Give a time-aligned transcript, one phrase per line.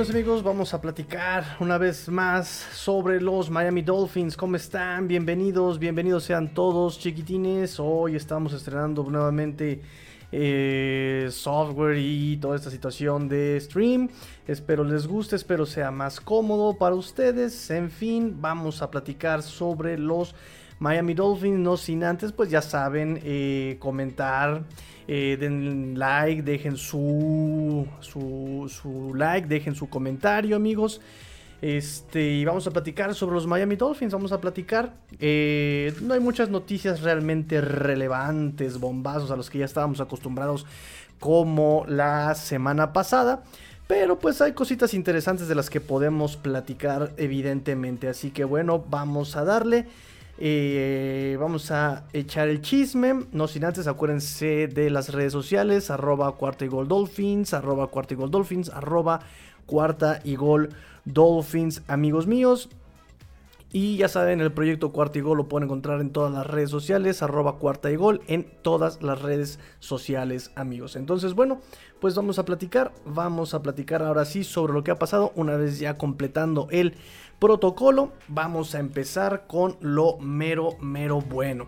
[0.00, 4.34] Bienvenidos amigos, vamos a platicar una vez más sobre los Miami Dolphins.
[4.34, 5.06] ¿Cómo están?
[5.06, 7.78] Bienvenidos, bienvenidos sean todos chiquitines.
[7.78, 9.82] Hoy estamos estrenando nuevamente
[10.32, 14.08] eh, software y toda esta situación de stream.
[14.48, 17.70] Espero les guste, espero sea más cómodo para ustedes.
[17.70, 20.34] En fin, vamos a platicar sobre los
[20.80, 24.62] Miami Dolphins, no sin antes, pues ya saben, eh, comentar,
[25.06, 31.02] eh, den like, dejen su, su, like, dejen su comentario, amigos.
[31.60, 34.14] Este, y vamos a platicar sobre los Miami Dolphins.
[34.14, 34.94] Vamos a platicar.
[35.18, 40.64] Eh, no hay muchas noticias realmente relevantes, bombazos a los que ya estábamos acostumbrados,
[41.18, 43.42] como la semana pasada.
[43.86, 48.08] Pero pues hay cositas interesantes de las que podemos platicar, evidentemente.
[48.08, 49.86] Así que bueno, vamos a darle.
[50.42, 53.26] Eh, vamos a echar el chisme.
[53.30, 58.14] No sin antes, acuérdense de las redes sociales: arroba cuarta y gol dolphins, arroba cuarta
[58.14, 59.20] y gol dolphins, arroba
[59.66, 60.70] cuarta y gol
[61.04, 62.70] dolphins, amigos míos.
[63.72, 66.70] Y ya saben, el proyecto Cuarta y Gol lo pueden encontrar en todas las redes
[66.70, 70.96] sociales, arroba Cuarta y Gol, en todas las redes sociales, amigos.
[70.96, 71.60] Entonces, bueno,
[72.00, 75.56] pues vamos a platicar, vamos a platicar ahora sí sobre lo que ha pasado una
[75.56, 76.96] vez ya completando el
[77.40, 78.12] protocolo.
[78.28, 81.66] Vamos a empezar con lo mero, mero bueno.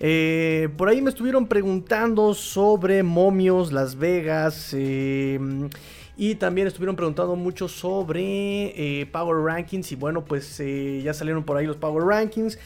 [0.00, 4.74] Eh, por ahí me estuvieron preguntando sobre momios, Las Vegas.
[4.76, 5.38] Eh,
[6.16, 9.92] y también estuvieron preguntando mucho sobre eh, Power Rankings.
[9.92, 12.58] Y bueno, pues eh, ya salieron por ahí los Power Rankings.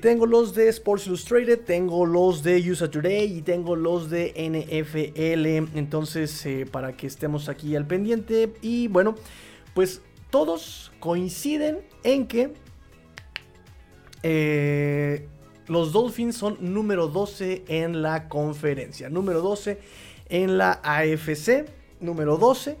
[0.00, 5.76] Tengo los de Sports Illustrated, tengo los de USA Today y tengo los de NFL.
[5.78, 8.54] Entonces, para que estemos aquí al pendiente.
[8.62, 9.16] Y bueno,
[9.74, 10.00] pues
[10.36, 12.52] todos coinciden en que
[15.66, 19.08] los Dolphins son número 12 en la conferencia.
[19.08, 19.78] Número 12
[20.28, 21.64] en la AFC
[22.00, 22.76] número 12.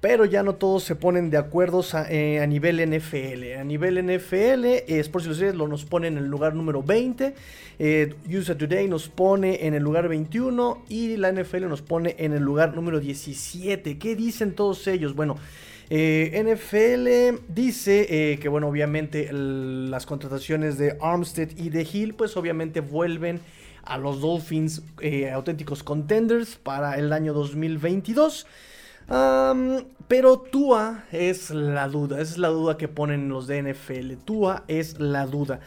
[0.00, 3.58] Pero ya no todos se ponen de acuerdo eh, a, nivel NFL.
[3.60, 7.34] A nivel NFL, eh, Sports Illustrated lo nos pone en el lugar número 20.
[7.78, 10.82] Eh, USA Today nos pone en el lugar 21.
[10.88, 13.96] Y la NFL nos pone en el lugar número 17.
[13.96, 15.14] ¿Qué dicen todos ellos?
[15.14, 15.36] Bueno,
[15.88, 23.40] NFL dice que, bueno, obviamente las contrataciones de Armstead y de Hill, pues obviamente vuelven
[23.82, 24.82] a los Dolphins
[25.32, 28.46] auténticos contenders para el año 2022
[30.08, 34.24] pero Tua es la duda, es la duda que ponen los de NFL.
[34.24, 35.60] Tua es la duda.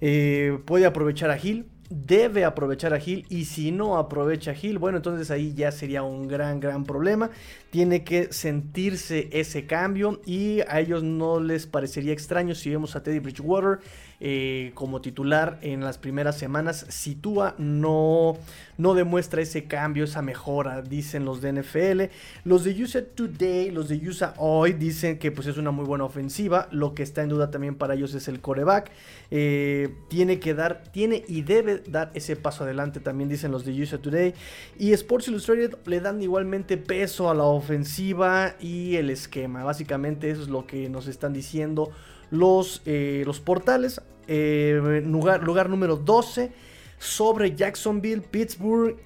[0.00, 4.78] Eh, puede aprovechar a Gil, debe aprovechar a Gil y si no aprovecha a Gil,
[4.78, 7.30] bueno, entonces ahí ya sería un gran, gran problema.
[7.70, 13.02] Tiene que sentirse ese cambio y a ellos no les parecería extraño si vemos a
[13.02, 13.80] Teddy Bridgewater
[14.18, 16.86] eh, como titular en las primeras semanas.
[16.88, 18.38] Si Tua no,
[18.78, 22.02] no demuestra ese cambio, esa mejora, dicen los de NFL.
[22.44, 26.04] Los de USA Today, los de USA Hoy dicen que pues es una muy buena
[26.04, 26.68] ofensiva.
[26.70, 28.90] Lo que está en duda también para ellos es el coreback.
[29.30, 33.82] Eh, tiene que dar, tiene y debe dar ese paso adelante también dicen los de
[33.82, 34.32] USA Today.
[34.78, 39.62] Y Sports Illustrated le dan igualmente peso a la ofensiva y el esquema.
[39.62, 41.90] Básicamente eso es lo que nos están diciendo
[42.30, 44.00] los, eh, los portales.
[44.28, 46.52] Eh, lugar, lugar número 12
[46.98, 48.96] sobre Jacksonville, Pittsburgh,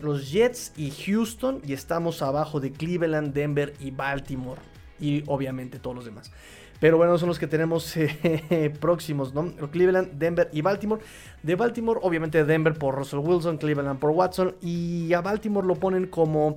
[0.00, 1.60] los Jets y Houston.
[1.66, 4.60] Y estamos abajo de Cleveland, Denver y Baltimore.
[4.98, 6.32] Y obviamente todos los demás.
[6.80, 9.52] Pero bueno, son los que tenemos eh, próximos, ¿no?
[9.70, 11.02] Cleveland, Denver y Baltimore.
[11.42, 14.56] De Baltimore, obviamente Denver por Russell Wilson, Cleveland por Watson.
[14.60, 16.56] Y a Baltimore lo ponen como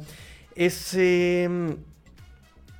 [0.55, 1.49] ese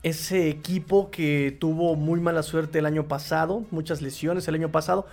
[0.03, 5.05] ese equipo que tuvo muy mala suerte el año pasado, muchas lesiones el año pasado,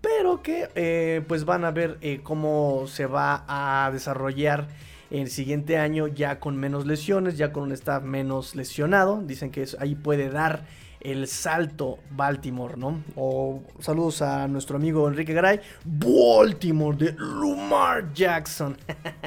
[0.00, 4.66] pero que eh, pues van a ver eh, cómo se va a desarrollar
[5.10, 9.22] el siguiente año ya con menos lesiones, ya con un staff menos lesionado.
[9.22, 10.64] Dicen que ahí puede dar
[11.04, 13.02] el salto Baltimore, ¿no?
[13.16, 18.76] O saludos a nuestro amigo Enrique Garay, Baltimore de Lumar Jackson.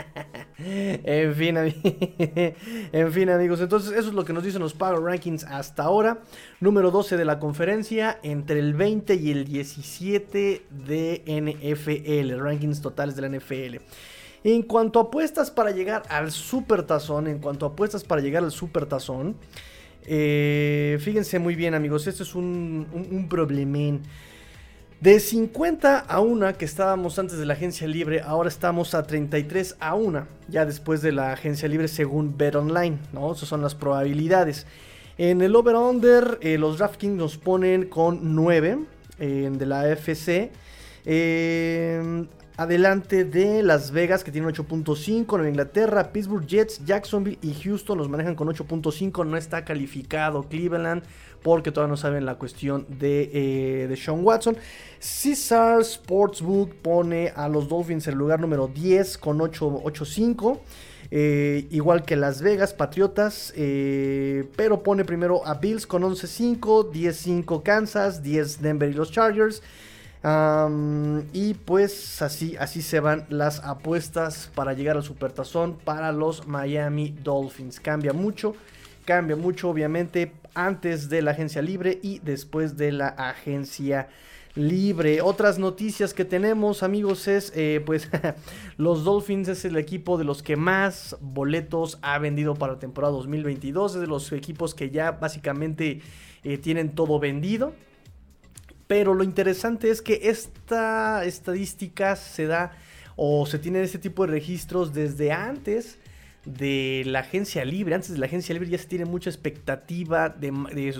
[0.57, 3.59] en fin, en fin, amigos.
[3.59, 6.19] Entonces, eso es lo que nos dicen los Power Rankings hasta ahora.
[6.59, 13.15] Número 12 de la conferencia, entre el 20 y el 17 de NFL, rankings totales
[13.15, 13.77] de la NFL.
[14.43, 18.43] En cuanto a apuestas para llegar al Super Tazón, en cuanto a apuestas para llegar
[18.43, 19.35] al Super Tazón,
[20.07, 24.01] eh, fíjense muy bien, amigos, esto es un, un.
[25.01, 29.75] De 50 a 1 que estábamos antes de la agencia libre, ahora estamos a 33
[29.79, 33.33] a 1, ya después de la agencia libre según Bet Online, ¿no?
[33.33, 34.65] Esas son las probabilidades.
[35.17, 38.79] En el over-under, eh, los DraftKings nos ponen con 9
[39.17, 40.51] de la AFC.
[42.57, 48.09] Adelante de Las Vegas que tiene 8.5, Nueva Inglaterra, Pittsburgh Jets, Jacksonville y Houston los
[48.09, 51.03] manejan con 8.5, no está calificado Cleveland
[51.43, 54.57] porque todavía no saben la cuestión de, eh, de Sean Watson.
[54.99, 60.59] Caesar Sportsbook pone a los Dolphins en el lugar número 10 con 8.5.
[61.11, 67.61] Eh, igual que Las Vegas Patriotas, eh, pero pone primero a Bills con 11.5, 10.5
[67.61, 69.61] Kansas, 10 Denver y los Chargers.
[71.33, 77.15] Y pues así, así se van las apuestas para llegar al Supertazón para los Miami
[77.23, 77.79] Dolphins.
[77.79, 78.55] Cambia mucho,
[79.05, 84.07] cambia mucho obviamente antes de la agencia libre y después de la agencia
[84.55, 85.21] libre.
[85.21, 88.09] Otras noticias que tenemos, amigos, es eh, pues
[88.77, 93.13] los Dolphins es el equipo de los que más boletos ha vendido para la temporada
[93.13, 93.95] 2022.
[93.95, 96.01] Es de los equipos que ya básicamente
[96.43, 97.73] eh, tienen todo vendido.
[98.87, 102.71] Pero lo interesante es que esta estadística se da
[103.15, 105.97] o se tiene este tipo de registros desde antes
[106.45, 107.95] de la agencia libre.
[107.95, 110.51] Antes de la agencia libre ya se tiene mucha expectativa de,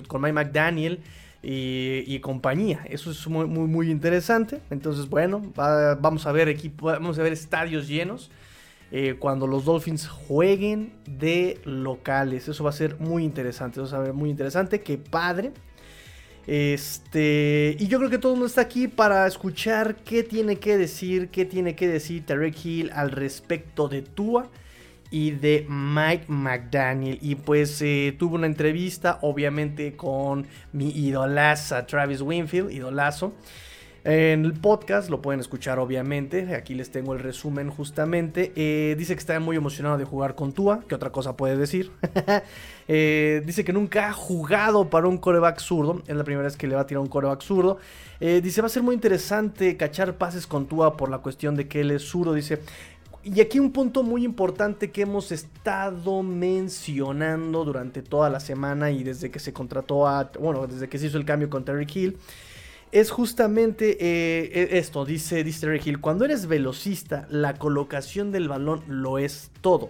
[0.08, 1.00] con Mike McDaniel
[1.44, 2.82] y, compañía.
[2.90, 4.62] Eso es muy, muy, muy interesante.
[4.72, 8.32] Entonces, bueno, vamos a ver equipo, vamos a ver estadios llenos.
[8.92, 12.48] Eh, cuando los Dolphins jueguen de locales.
[12.48, 13.82] Eso va a ser muy interesante.
[13.82, 14.82] Eso va a ser muy interesante.
[14.82, 15.52] Qué padre.
[16.48, 20.78] Este, y yo creo que todo el mundo está aquí para escuchar qué tiene que
[20.78, 24.50] decir, qué tiene que decir Tarek Hill al respecto de Tua
[25.10, 27.18] y de Mike McDaniel.
[27.22, 33.34] Y pues eh, tuvo una entrevista, obviamente, con mi idolaza Travis Winfield, idolazo.
[34.06, 36.56] En el podcast lo pueden escuchar, obviamente.
[36.56, 38.54] Aquí les tengo el resumen, justamente.
[38.56, 40.82] Eh, dice que está muy emocionado de jugar con Tua.
[40.88, 41.92] ¿Qué otra cosa puede decir?
[42.88, 46.04] Eh, dice que nunca ha jugado para un coreback zurdo.
[46.06, 47.80] Es la primera vez que le va a tirar un coreback zurdo.
[48.20, 51.82] dice: Va a ser muy interesante cachar pases con Tua por la cuestión de que
[51.82, 52.34] él es zurdo.
[52.34, 52.60] Dice:
[53.24, 59.04] y aquí un punto muy importante que hemos estado mencionando durante toda la semana y
[59.04, 62.20] desde que se contrató a, bueno, desde que se hizo el cambio con Terry Hill,
[62.96, 65.68] es justamente eh, e, esto, dice, dice
[66.00, 69.90] cuando eres velocista, la colocación del balón lo es todo.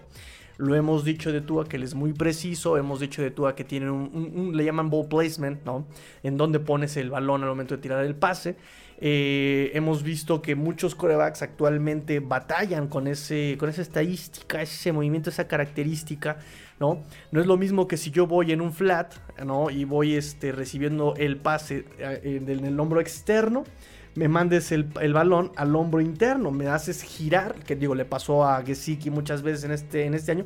[0.57, 3.63] Lo hemos dicho de Tua que él es muy preciso, hemos dicho de Tua que
[3.63, 5.85] tiene un, le llaman ball placement, ¿no?
[6.23, 8.55] En donde pones el balón al momento de tirar el pase.
[8.97, 15.29] Eh, hemos visto que muchos corebacks actualmente batallan con, ese, con esa estadística, ese movimiento,
[15.29, 16.37] esa característica,
[16.79, 17.03] ¿no?
[17.31, 19.13] No es lo mismo que si yo voy en un flat,
[19.43, 19.69] ¿no?
[19.69, 23.63] Y voy este, recibiendo el pase eh, en el, hombro externo,
[24.15, 28.61] me mandes el, balón al hombro interno, me haces girar, que digo, le pasó a
[28.63, 30.45] Gesicki muchas veces en este, en este año,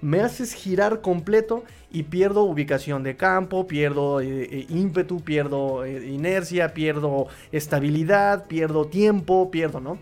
[0.00, 6.06] me haces girar completo y pierdo ubicación de campo, pierdo eh, eh, ímpetu, pierdo eh,
[6.06, 9.98] inercia, pierdo estabilidad, pierdo tiempo, pierdo, ¿no?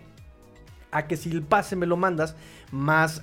[0.91, 2.35] A que si el pase me lo mandas
[2.71, 3.21] más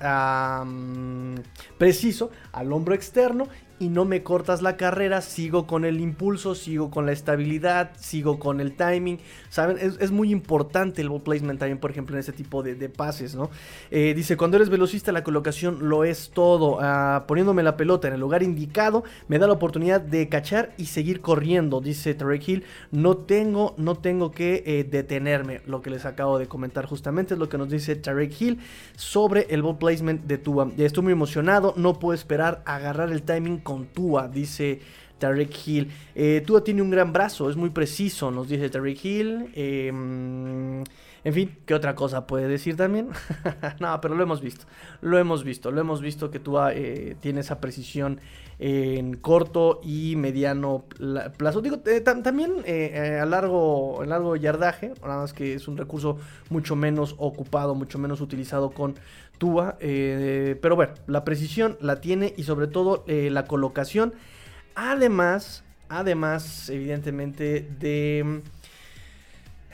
[1.79, 3.49] preciso al hombro externo
[3.79, 8.39] y no me cortas la carrera, sigo con el impulso, sigo con la estabilidad, sigo
[8.39, 9.19] con el timing,
[9.49, 9.79] ¿saben?
[9.79, 13.51] Es, muy importante el ball placement también, por ejemplo, en este tipo de, pases, ¿no?
[13.91, 18.15] Eh, dice, cuando eres velocista la colocación lo es todo, ah, poniéndome la pelota en
[18.15, 22.65] el lugar indicado, me da la oportunidad de cachar y seguir corriendo, dice Tarek Hill,
[22.93, 27.41] no tengo, no tengo que eh, detenerme, lo que les acabo de comentar justamente es
[27.41, 28.59] lo que nos dice Tarek Hill
[28.97, 30.71] sobre el ball placement de Tua.
[30.77, 34.81] Estoy muy emocionado, no puedo esperar a agarrar el timing con Tua, dice
[35.19, 35.91] Tarek Hill.
[36.15, 39.51] Eh, Tua tiene un gran brazo, es muy preciso, nos dice Tarek Hill.
[39.55, 40.85] Em,
[41.25, 43.09] en fin, ¿qué otra cosa puede decir también?
[43.81, 44.67] no, pero lo hemos visto,
[45.01, 48.21] lo hemos visto, lo hemos visto que Tua eh, tiene esa precisión
[48.59, 50.85] en corto y mediano
[51.39, 51.61] plazo.
[51.63, 52.53] Digo, eh, también
[53.21, 56.19] a largo, largo yardaje, nada más que es un recurso
[56.51, 58.95] mucho menos ocupado, mucho menos utilizado con
[59.39, 59.77] Tua.
[59.81, 64.15] Eh, pero bueno, la precisión la tiene y sobre todo eh, la colocación.
[64.75, 68.43] Además, además, evidentemente, de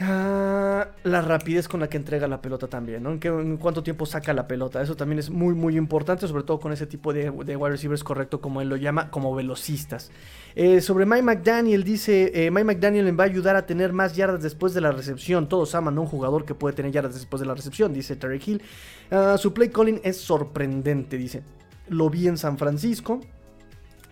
[0.02, 3.10] Ah, la rapidez con la que entrega la pelota también, ¿no?
[3.10, 4.80] En, cuánto tiempo saca la pelota.
[4.80, 8.40] Eso también es muy, muy importante, sobre todo con ese tipo de, wide receivers correcto,
[8.40, 10.10] como él lo llama, como velocistas.
[10.54, 14.16] Eh, sobre Mike McDaniel, dice: eh, Mike McDaniel le va a ayudar a tener más
[14.16, 15.50] yardas después de la recepción.
[15.50, 18.40] Todos aman a un jugador que puede tener yardas después de la recepción, dice Terry
[18.44, 18.62] Hill.
[19.10, 21.42] Ah, su play calling es sorprendente, dice.
[21.88, 23.20] Lo vi en San Francisco.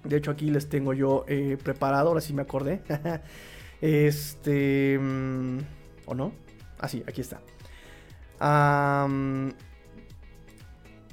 [0.05, 2.83] De hecho, aquí les tengo yo eh, preparado, ahora sí me acordé.
[3.81, 4.99] este.
[4.99, 5.78] Mm,
[6.09, 6.33] ¿O no?
[6.79, 7.41] Ah, sí, aquí está.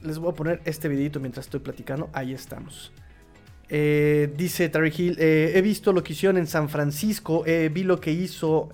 [0.02, 2.10] les voy a poner este videito mientras estoy platicando.
[2.14, 2.92] Ahí estamos.
[3.68, 7.84] Eh, dice Terry Hill, eh, he visto lo que hicieron en San Francisco, eh, vi
[7.84, 8.70] lo que hizo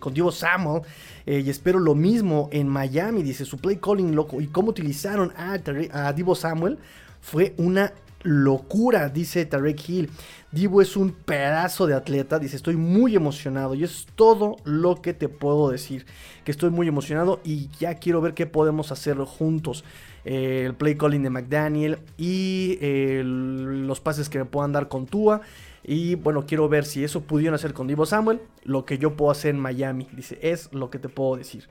[0.00, 0.82] con Divo Samuel
[1.24, 3.22] y espero lo mismo en Miami.
[3.22, 5.58] Dice su play calling loco y cómo utilizaron a,
[5.92, 6.78] a Divo Samuel
[7.20, 10.10] fue una locura, dice Tarek Hill.
[10.52, 15.12] Divo es un pedazo de atleta, dice, estoy muy emocionado y es todo lo que
[15.12, 16.06] te puedo decir,
[16.44, 19.84] que estoy muy emocionado y ya quiero ver qué podemos hacer juntos.
[20.24, 25.06] Eh, el play calling de McDaniel y eh, los pases que me puedan dar con
[25.06, 25.42] Tua.
[25.84, 29.30] Y bueno, quiero ver si eso pudieron hacer con Divo Samuel, lo que yo puedo
[29.30, 30.08] hacer en Miami.
[30.12, 31.68] Dice, es lo que te puedo decir.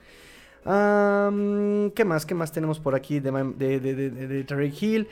[0.63, 2.25] ¿Qué más?
[2.25, 5.07] ¿Qué más tenemos por aquí de, de, Tarek Hill?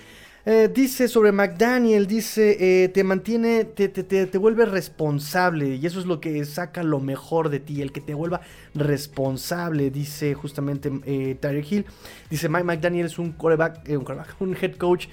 [0.46, 6.02] Eh, dice sobre McDaniel, dice, eh, te mantiene, te, te, te, vuelve responsable y eso
[6.02, 8.42] es lo que saca lo mejor de ti, el que te vuelva
[8.76, 11.86] responsable, dice justamente eh, Hill.
[12.30, 14.06] Dice, Mike McDaniel es un quarterback, un,
[14.50, 15.08] un head coach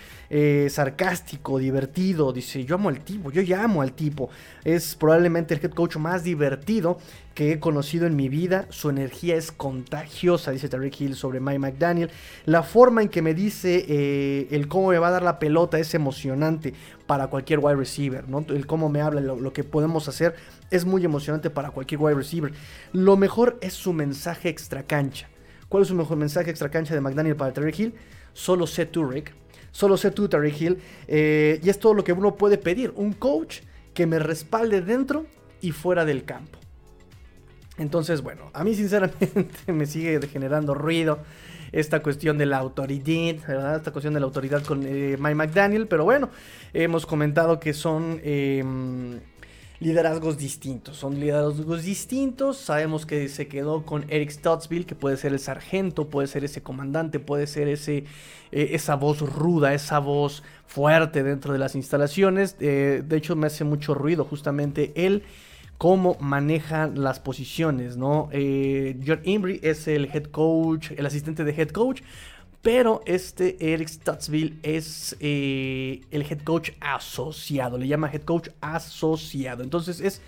[0.68, 4.30] sarcástico, divertido, dice, yo amo al tipo, yo amo al tipo,
[4.64, 6.98] es probablemente el head coach más divertido
[7.40, 8.66] que he conocido en mi vida.
[8.68, 12.10] Su energía es contagiosa, dice Tarek Hill sobre Mike McDaniel.
[12.44, 15.78] La forma en que me dice eh, el cómo me va a dar la pelota
[15.78, 16.74] es emocionante
[17.06, 18.28] para cualquier wide receiver.
[18.28, 18.44] ¿no?
[18.46, 20.34] El cómo me habla, lo, que podemos hacer
[20.70, 22.52] es muy emocionante para cualquier wide receiver.
[22.92, 25.30] Lo mejor es su mensaje extra cancha.
[25.70, 27.94] ¿Cuál es su mejor mensaje extra cancha de McDaniel para Tarek Hill?
[28.34, 29.32] Solo sé tú, Rick.
[29.70, 30.78] Solo sé tú, Tarek Hill.
[31.08, 32.92] Eh, y es todo lo que uno puede pedir.
[32.96, 33.60] Un coach
[33.94, 35.24] que me respalde dentro
[35.62, 36.59] y fuera del campo.
[37.80, 41.18] Entonces, bueno, a mí sinceramente me sigue generando ruido
[41.72, 43.76] esta cuestión de la autoridad, ¿verdad?
[43.76, 46.28] Esta cuestión de la autoridad con eh, Mike McDaniel, pero bueno,
[46.74, 49.20] hemos comentado que son em,
[49.78, 55.32] liderazgos distintos, son liderazgos distintos, sabemos que se quedó con Eric Stottsville, que puede ser
[55.32, 58.04] el sargento, puede ser ese comandante, puede ser ese,
[58.52, 63.46] eh, esa voz ruda, esa voz fuerte dentro de las instalaciones, eh, de hecho me
[63.46, 65.22] hace mucho ruido justamente él
[65.80, 68.28] cómo manejan las posiciones, ¿no?
[68.32, 72.02] Eh, John Imbri es el head coach, el asistente de head coach,
[72.60, 79.62] pero este Eric Stutzville es eh, el head coach asociado, le llama head coach asociado.
[79.62, 80.20] Entonces es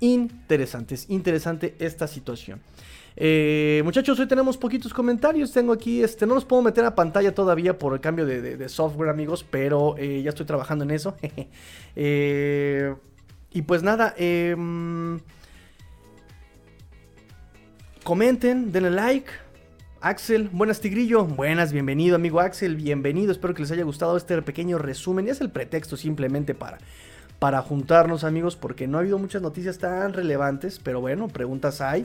[0.00, 2.62] interesante, es interesante esta situación.
[3.16, 5.52] Eh, muchachos, hoy tenemos poquitos comentarios.
[5.52, 9.10] Tengo aquí, este, no los puedo meter a pantalla todavía por el cambio de, software,
[9.10, 11.16] amigos, pero ya estoy trabajando en eso.
[11.96, 12.94] eh,
[13.56, 15.18] y pues nada, em,
[18.04, 19.30] comenten, denle like.
[20.02, 24.76] Axel, buenas Tigrillo, buenas, bienvenido amigo Axel, bienvenido, espero que les haya gustado este pequeño
[24.76, 26.76] resumen, y es el pretexto simplemente para,
[27.38, 32.04] para juntarnos amigos, porque no ha habido muchas noticias tan relevantes, pero bueno, preguntas hay.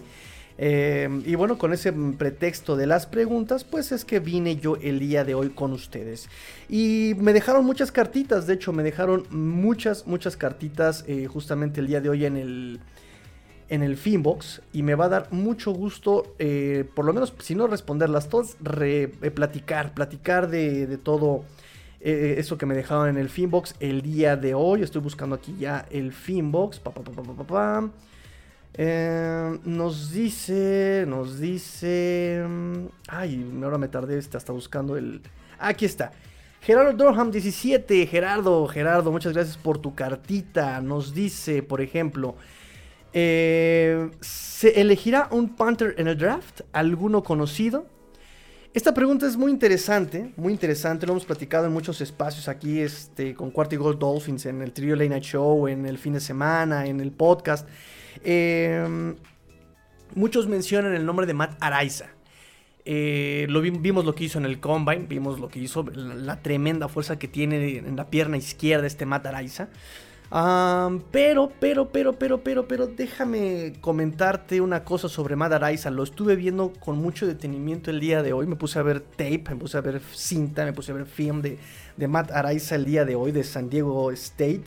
[0.63, 4.99] Em, y bueno, con ese pretexto de las preguntas, pues es que vine yo el
[4.99, 6.29] día de hoy con ustedes.
[6.69, 11.87] Y me dejaron muchas cartitas, de hecho me dejaron muchas, muchas cartitas eh, justamente el
[11.87, 12.79] día de hoy en el,
[13.69, 14.61] en el Finbox.
[14.71, 18.55] Y me va a dar mucho gusto, eh, por lo menos si no responderlas todas,
[18.61, 21.43] re, eh, platicar, platicar de, todo.
[22.01, 24.83] eso que me dejaron en el Finbox el día de hoy.
[24.83, 26.79] Estoy buscando aquí ya el Finbox.
[28.73, 32.43] Eh, nos dice, nos dice...
[32.47, 35.21] Mm, ay, ahora me tardé, está hasta buscando el...
[35.59, 36.11] Aquí está.
[36.61, 40.79] Gerardo Durham 17, Gerardo, Gerardo, muchas gracias por tu cartita.
[40.79, 42.35] Nos dice, por ejemplo,
[43.13, 46.61] eh, ¿se elegirá un punter en el draft?
[46.71, 47.87] ¿Alguno conocido?
[48.73, 51.05] Esta pregunta es muy interesante, muy interesante.
[51.05, 54.95] Lo hemos platicado en muchos espacios aquí, este, con Cuarto Gold Dolphins, en el Trio
[54.95, 57.67] Late Night Show, en el fin de semana, en el podcast.
[58.23, 59.15] Em,
[60.15, 62.09] muchos mencionan el nombre de Matt Araiza.
[62.85, 66.87] Eh, lo vimos lo que hizo en el Combine, vimos lo que hizo, la, tremenda
[66.87, 69.69] fuerza que tiene en la pierna izquierda este Matt Araiza.
[71.11, 75.91] pero, pero, pero, pero, pero, pero, déjame comentarte una cosa sobre Matt Araiza.
[75.91, 78.47] Lo estuve viendo con mucho detenimiento el día de hoy.
[78.47, 81.41] Me puse a ver tape, me puse a ver cinta, me puse a ver film
[81.41, 81.59] de,
[81.97, 84.63] de Matt Araiza el día de hoy de San Diego State.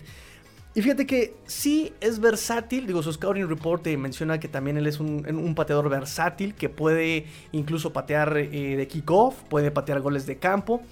[0.77, 4.99] Y fíjate que sí es versátil, digo, su scouting report menciona que también él es
[4.99, 10.83] un, pateador versátil que puede incluso patear eh, de kickoff, puede patear goles de campo,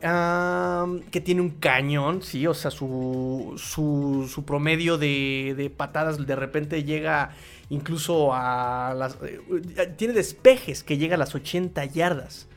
[0.00, 6.84] que tiene un cañón, sí, o sea, su, su, promedio de, de, patadas de repente
[6.84, 7.30] llega
[7.68, 9.18] incluso a las...
[9.22, 9.40] Eh,
[9.96, 12.48] tiene despejes que llega a las 80 yardas.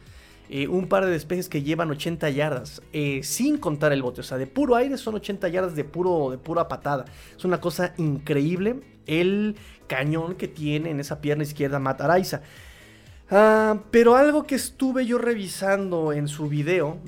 [0.50, 4.22] Eh, un par de despejes que llevan 80 yardas, eh, sin contar el bote.
[4.22, 7.06] O sea, de puro aire son 80 yardas de, puro, de pura patada.
[7.36, 9.56] Es una cosa increíble el
[9.88, 12.42] cañón que tiene en esa pierna izquierda Matt Araiza.
[13.32, 17.00] Ah, pero algo que estuve yo revisando en su video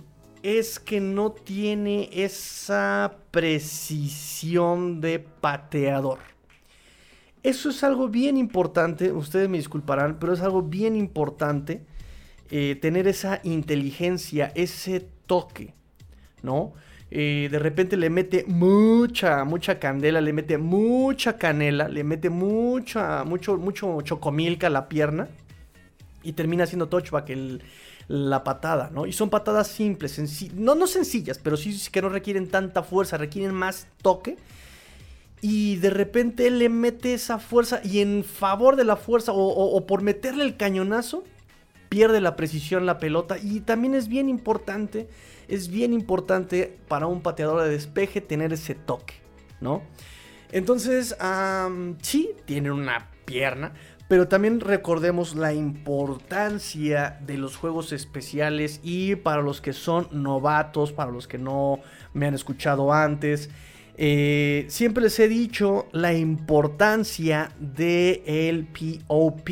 [0.41, 6.19] es que no tiene esa precisión de pateador.
[7.43, 11.85] Eso es algo bien importante, ustedes me disculparán, pero es algo bien importante
[12.51, 15.73] eh, tener esa inteligencia, ese toque,
[16.43, 16.73] ¿no?
[17.11, 23.23] Eh, de repente le mete mucha, mucha candela, le mete mucha canela, le mete mucha,
[23.23, 25.29] mucho, mucho chocomilca a la pierna
[26.23, 27.61] y termina haciendo touchback el,
[28.07, 29.05] la patada, ¿no?
[29.05, 30.19] Y son patadas simples,
[30.53, 34.37] no, no sencillas, pero sí que no requieren tanta fuerza, requieren más toque.
[35.41, 40.01] Y de repente le mete esa fuerza y en favor de la fuerza o, por
[40.01, 41.23] meterle el cañonazo,
[41.95, 43.37] pierde la precisión la pelota.
[43.41, 45.07] Y también es bien importante,
[45.47, 49.13] es bien importante para un pateador de despeje tener ese toque,
[49.61, 49.81] ¿no?
[50.51, 51.15] Entonces,
[52.01, 53.71] sí, tiene una pierna,
[54.09, 60.91] pero también recordemos la importancia de los juegos especiales y para los que son novatos,
[60.91, 61.79] para los que no
[62.13, 63.49] me han escuchado antes,
[63.95, 69.49] eh, siempre les he dicho la importancia del POP,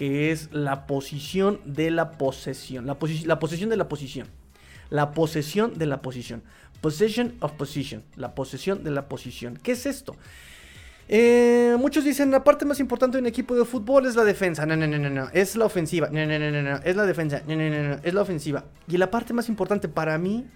[0.00, 4.28] que es la posición de la posesión, la, la posesión de la posición,
[4.88, 6.42] la posesión de la posición,
[6.80, 9.58] possession of position, la posesión de la posición.
[9.62, 10.16] ¿Qué es esto?
[11.06, 14.64] Eh, muchos dicen la parte más importante de un equipo de fútbol es la defensa.
[14.64, 15.28] No, no, no, no, no.
[15.34, 16.08] Es la ofensiva.
[16.10, 16.76] No, no, no, no, no.
[16.82, 17.42] Es la defensa.
[17.46, 18.00] No, no, no, no.
[18.02, 18.64] Es la ofensiva.
[18.88, 20.46] Y la parte más importante para mí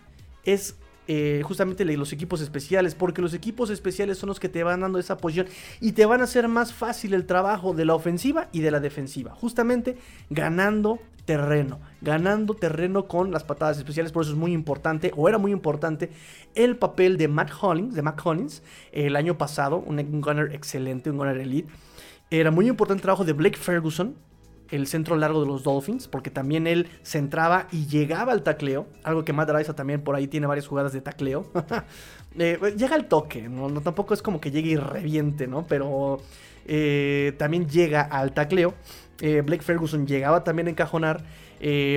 [0.47, 4.81] es eh, justamente los equipos especiales, porque los equipos especiales son los que te van
[4.81, 5.47] dando esa posición
[5.81, 8.81] y te van a hacer más fácil el trabajo de la ofensiva y de la
[8.81, 9.99] defensiva, justamente
[10.31, 15.39] ganando terreno, ganando terreno con las patadas especiales, por eso es muy importante, o era
[15.39, 16.11] muy importante,
[16.55, 21.11] el papel de Matt Hollins, de Matt Hollins, el año pasado, un, un gunner excelente,
[21.11, 21.73] un gunner elite,
[22.31, 24.17] era muy importante el trabajo de Blake Ferguson,
[24.71, 29.25] el centro largo de los Dolphins, porque también él centraba y llegaba al tacleo, algo
[29.25, 31.51] que Matt Raiza también por ahí tiene varias jugadas de tacleo.
[32.37, 33.71] Eh, llega al toque, ¿no?
[33.81, 35.69] tampoco es como que llegue y reviente, ¿no?
[35.69, 36.21] Pero
[36.67, 38.75] eh, también llega al tacleo.
[39.21, 41.23] Eh, Blake Ferguson llegaba también a encajonar.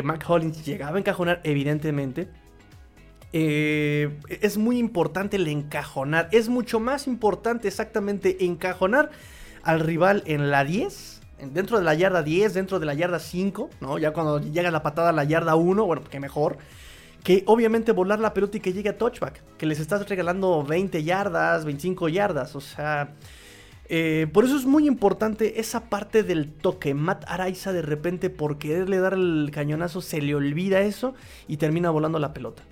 [0.03, 2.27] Mac Hollins llegaba a encajonar, evidentemente.
[3.33, 6.29] es muy importante el encajonar.
[6.31, 9.09] Es mucho más importante exactamente encajonar
[9.63, 13.69] al rival en la 10 dentro de la yarda 10, dentro de la yarda 5,
[13.81, 13.97] ¿no?
[13.97, 16.57] Ya cuando llega la patada a la yarda 1, bueno, que mejor.
[17.23, 19.41] Que obviamente volar la pelota y que llegue a touchback.
[19.57, 22.55] Que les estás regalando 20 yardas, 25 yardas.
[22.55, 23.15] O sea,
[23.89, 26.93] eh, por eso es muy importante esa parte del toque.
[26.93, 31.15] Matt Araiza de repente por quererle dar el cañonazo se le olvida eso
[31.47, 32.63] y termina volando la pelota.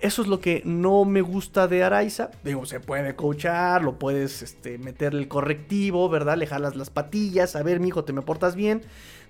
[0.00, 2.30] Eso es lo que no me gusta de Araiza.
[2.44, 6.36] Digo, se puede coachar, lo puedes este, meterle el correctivo, ¿verdad?
[6.36, 7.56] Le jalas las patillas.
[7.56, 8.82] A ver, mijo, te me portas bien.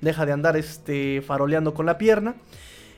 [0.03, 2.35] Deja de andar este, faroleando con la pierna.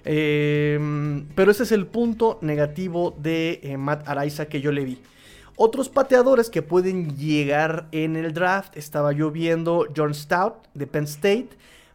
[0.05, 5.01] Em, pero ese es el punto negativo de eh, Matt Araiza que yo le vi.
[5.55, 8.77] Otros pateadores que pueden llegar en el draft.
[8.77, 11.51] Estaba yo viendo John Stout de Penn State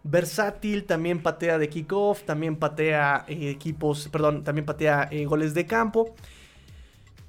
[0.05, 5.65] versátil, también patea de kickoff, también patea eh, equipos, perdón, también patea eh, goles de
[5.65, 6.15] campo.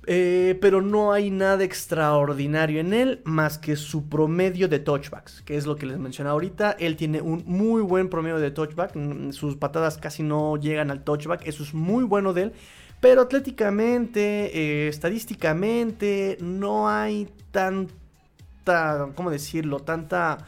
[0.08, 5.56] Eh, pero no hay nada extraordinario en él más que su promedio de touchbacks, que
[5.56, 6.76] es lo que les mencioné ahorita.
[6.78, 8.92] Él tiene un muy buen promedio de touchback,
[9.32, 12.52] sus patadas casi no llegan al touchback, eso es muy bueno de él.
[13.00, 19.80] Pero atléticamente, estadísticamente, no hay tanta, ¿cómo decirlo?
[19.80, 20.38] Tanta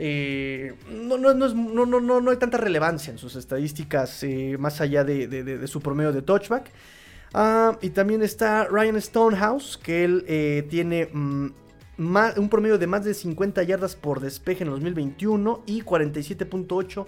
[0.00, 5.66] eh, no, no, no, no, hay tanta relevancia en sus estadísticas eh, más allá de,
[5.66, 6.70] su promedio de touchback.
[7.34, 11.48] Ah, y también está Ryan Stonehouse, que él eh, tiene mm,
[11.98, 17.06] un promedio de más de 50 yardas por despeje en 2021 y 47.8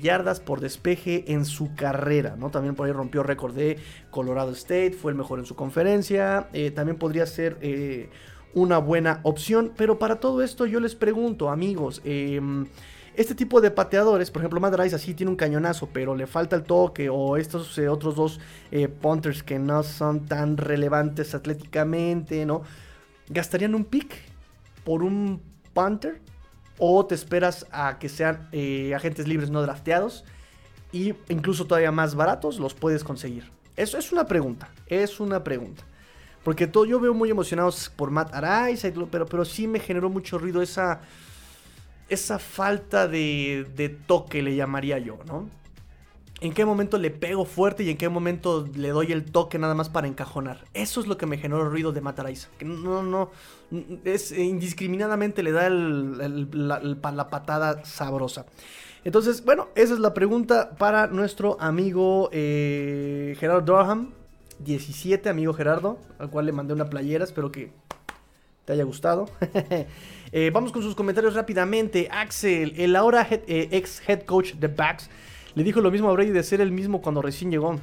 [0.00, 2.50] yardas por despeje en su carrera, ¿no?
[2.50, 3.78] También por ahí rompió récord de
[4.10, 6.48] Colorado State, fue el mejor en su conferencia.
[6.74, 7.56] también podría ser
[8.54, 9.72] una buena opción.
[9.76, 12.66] Pero para todo esto yo les pregunto, amigos, em,
[13.16, 16.64] este tipo de pateadores, por ejemplo, Madrais así tiene un cañonazo, pero le falta el
[16.64, 18.40] toque, o estos eh, otros dos
[18.72, 22.62] eh, punters que no son tan relevantes atléticamente, ¿no?
[23.28, 24.16] ¿Gastarían un pick
[24.84, 25.40] por un
[25.72, 26.20] punter?
[26.78, 30.24] ¿O te esperas a que sean eh, agentes libres no drafteados?
[30.90, 33.50] Y incluso todavía más baratos los puedes conseguir.
[33.76, 35.84] Eso es una pregunta, es una pregunta.
[36.44, 40.38] Porque todo, yo veo muy emocionados por Matt Araiza, pero, pero sí me generó mucho
[40.38, 41.00] ruido esa,
[42.08, 45.48] esa falta de, de toque, le llamaría yo, ¿no?
[46.40, 49.74] ¿En qué momento le pego fuerte y en qué momento le doy el toque nada
[49.74, 50.64] más para encajonar?
[50.74, 52.48] Eso es lo que me generó ruido de Matt Araiza.
[52.58, 53.30] Que no, no,
[54.04, 58.44] es indiscriminadamente le da la, patada sabrosa.
[59.04, 64.12] Entonces, bueno, esa es la pregunta para nuestro amigo eh, Gerardo Durham.
[64.64, 67.70] 17, amigo Gerardo, al cual le mandé una playera, espero que
[68.64, 69.28] te haya gustado.
[70.36, 72.08] Eh, vamos con sus comentarios rápidamente.
[72.10, 75.08] Axel, el ahora eh, ex head coach de Backs,
[75.54, 77.78] le dijo lo mismo a Brady de ser el mismo cuando recién llegó.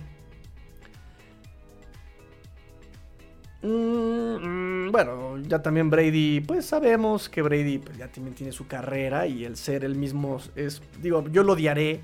[3.64, 8.68] Mm, mm, bueno, ya también Brady, pues sabemos que Brady pues, ya también tiene su
[8.68, 12.02] carrera y el ser el mismo es, digo, yo lo odiaré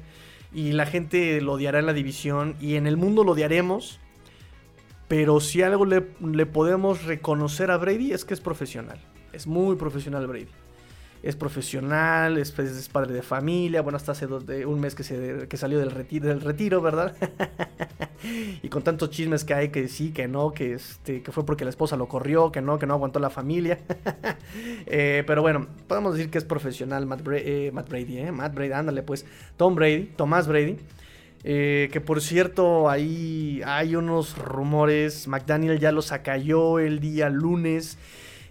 [0.54, 4.00] y la gente lo odiará en la división y en el mundo lo odiaremos,
[5.08, 9.00] pero si algo le, le podemos reconocer a Brady es que es profesional,
[9.34, 10.48] es muy profesional Brady
[11.24, 15.58] es profesional, es, es, padre de familia, bueno, hasta hace un mes que, se, que
[15.58, 17.16] salió del retiro, del retiro ¿verdad?
[18.64, 21.64] y con tantos chismes que hay que sí, que no, que, este, que fue porque
[21.64, 23.80] la esposa lo corrió, que no, que no aguantó la familia.
[24.90, 28.32] Eh, pero bueno, podemos decir que es profesional Matt, eh, Brady, ¿eh?
[28.32, 29.26] Matt Brady, ándale pues,
[29.58, 30.78] Tom Brady, Tomás Brady.
[31.50, 35.30] Eh, que por cierto, ahí hay unos rumores.
[35.30, 37.98] McDaniel ya los acalló el día lunes.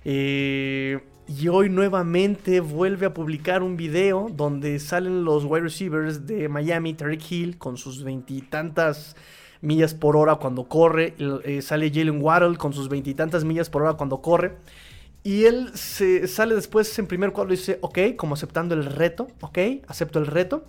[0.06, 6.48] Eh, y hoy nuevamente vuelve a publicar un video donde salen los wide receivers de
[6.48, 9.14] Miami, Tariq Hill, con sus veintitantas
[9.60, 11.14] millas por hora cuando corre.
[11.44, 14.56] Eh, sale Jalen Waddle con sus veintitantas millas por hora cuando corre.
[15.22, 19.26] Y él se sale después en primer cuadro y dice, ok, como aceptando el reto,
[19.42, 20.64] ok, acepto el reto.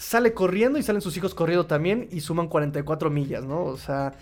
[0.00, 3.64] Sale corriendo y salen sus hijos corriendo también y suman 44 millas, ¿no?
[3.64, 4.14] O sea,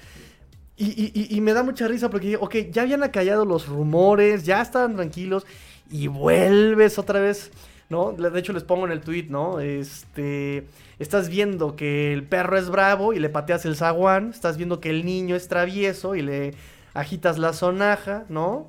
[0.77, 5.47] y, me da mucha risa porque, ok, ya habían acallado los rumores, ya estaban tranquilos
[5.89, 7.53] y vuelves otra vez,
[7.89, 8.13] ¿no?
[8.13, 9.61] De hecho les pongo en el tweet, ¿no?
[9.61, 10.67] Este,
[10.99, 14.91] estás viendo que el perro es bravo y le pateas el zaguán, estás viendo que
[14.91, 16.55] el niño es travieso y le
[16.95, 18.69] agitas la sonaja, ¿no?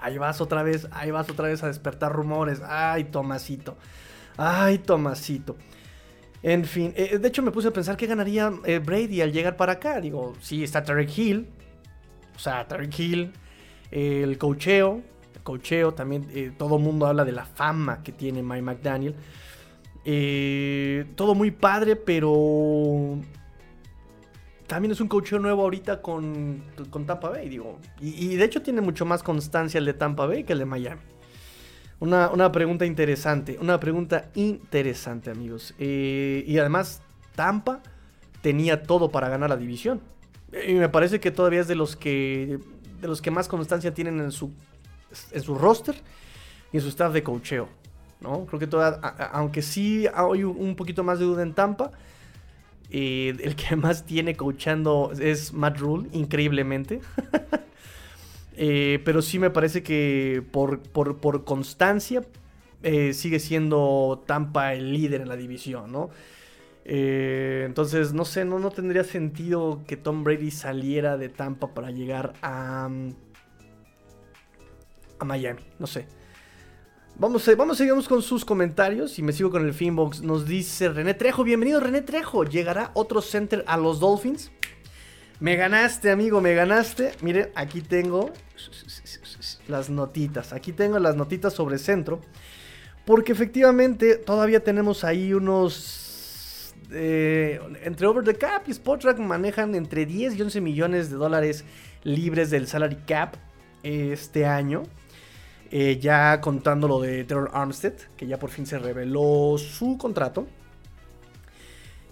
[0.00, 2.62] Ahí vas otra vez, ahí vas otra vez a despertar rumores.
[2.66, 3.76] Ay, Tomasito.
[4.36, 5.56] Ay, Tomasito.
[6.42, 9.56] En fin, eh, de hecho me puse a pensar qué ganaría eh, Brady al llegar
[9.56, 10.00] para acá.
[10.00, 11.48] Digo, sí, está Tarek Hill.
[12.34, 13.32] O sea, Tarek Hill,
[13.90, 15.02] el cocheo,
[15.42, 19.14] cocheo, también eh, todo el mundo habla de la fama que tiene Mike McDaniel.
[21.14, 23.18] Todo muy padre, pero
[24.66, 27.78] también es un cocheo nuevo ahorita con, con Tampa Bay, digo.
[28.00, 31.02] Y, de hecho tiene mucho más constancia el de Tampa Bay que el de Miami.
[32.00, 35.74] Una, pregunta interesante, una pregunta interesante, amigos.
[35.78, 37.02] Eh, y además,
[37.36, 37.82] Tampa
[38.40, 40.00] tenía todo para ganar la división.
[40.66, 42.58] Y me parece que todavía es de los que
[43.00, 44.50] de los que más constancia tienen en su
[45.30, 45.94] en su roster
[46.72, 47.68] y en su staff de cocheo.
[48.20, 48.46] ¿no?
[48.46, 48.68] Creo que
[49.32, 51.92] aunque sí hay un poquito más de duda en Tampa,
[52.90, 57.00] eh, el que más tiene coachando es Matt Rule, increíblemente.
[58.56, 62.22] Eh, pero sí me parece que por, por, constancia
[62.82, 66.10] eh, sigue siendo Tampa el líder en la división, ¿no?
[66.82, 72.32] entonces, no sé, no, no tendría sentido que Tom Brady saliera de Tampa para llegar
[72.42, 72.88] a
[75.20, 76.06] a Miami, no sé.
[77.16, 80.22] Vamos, a, vamos, seguimos con sus comentarios y me sigo con el Finbox.
[80.22, 82.44] Nos dice René Trejo, bienvenido René Trejo.
[82.44, 84.50] ¿Llegará otro center a los Dolphins?
[85.40, 87.12] Me ganaste, amigo, me ganaste.
[87.22, 88.30] Miren, aquí tengo
[89.68, 90.52] las notitas.
[90.52, 92.20] Aquí tengo las notitas sobre centro.
[93.06, 96.74] Porque efectivamente todavía tenemos ahí unos...
[96.92, 101.64] Eh, entre Over the Cap y Spotrack manejan entre 10 y 11 millones de dólares
[102.02, 103.36] libres del salary cap
[103.82, 104.82] este año.
[105.70, 110.46] Eh, ya contando lo de Terror Armstead, que ya por fin se reveló su contrato.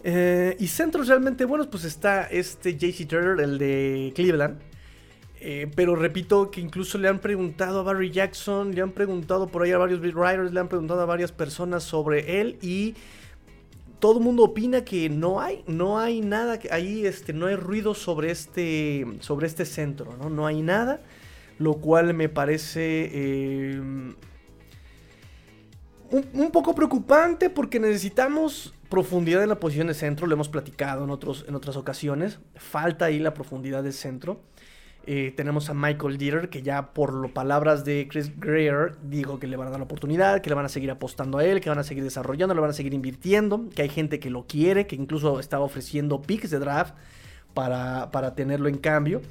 [0.04, 4.60] Eh, y centros realmente buenos, pues está este JC Turner, el de Cleveland.
[5.40, 9.62] Eh, pero repito que incluso le han preguntado a Barry Jackson, le han preguntado por
[9.62, 12.94] ahí a varios beat writers, le han preguntado a varias personas sobre él y
[14.00, 17.94] todo el mundo opina que no hay, no hay nada, ahí este, no hay ruido
[17.94, 20.28] sobre este, sobre este centro, ¿no?
[20.28, 21.00] No hay nada
[21.58, 23.80] lo cual me parece eh,
[26.10, 31.10] un, poco preocupante porque necesitamos profundidad en la posición de centro, lo hemos platicado en,
[31.10, 34.40] otros, en otras ocasiones, falta ahí la profundidad del centro.
[35.10, 39.46] Eh, tenemos a Michael Dieter, que ya por lo palabras de Chris Greer dijo que
[39.46, 41.70] le van a dar la oportunidad, que le van a seguir apostando a él, que
[41.70, 44.86] van a seguir desarrollando, le van a seguir invirtiendo, que hay gente que lo quiere,
[44.86, 46.94] que incluso estaba ofreciendo picks de draft
[47.54, 49.22] para, para tenerlo en cambio.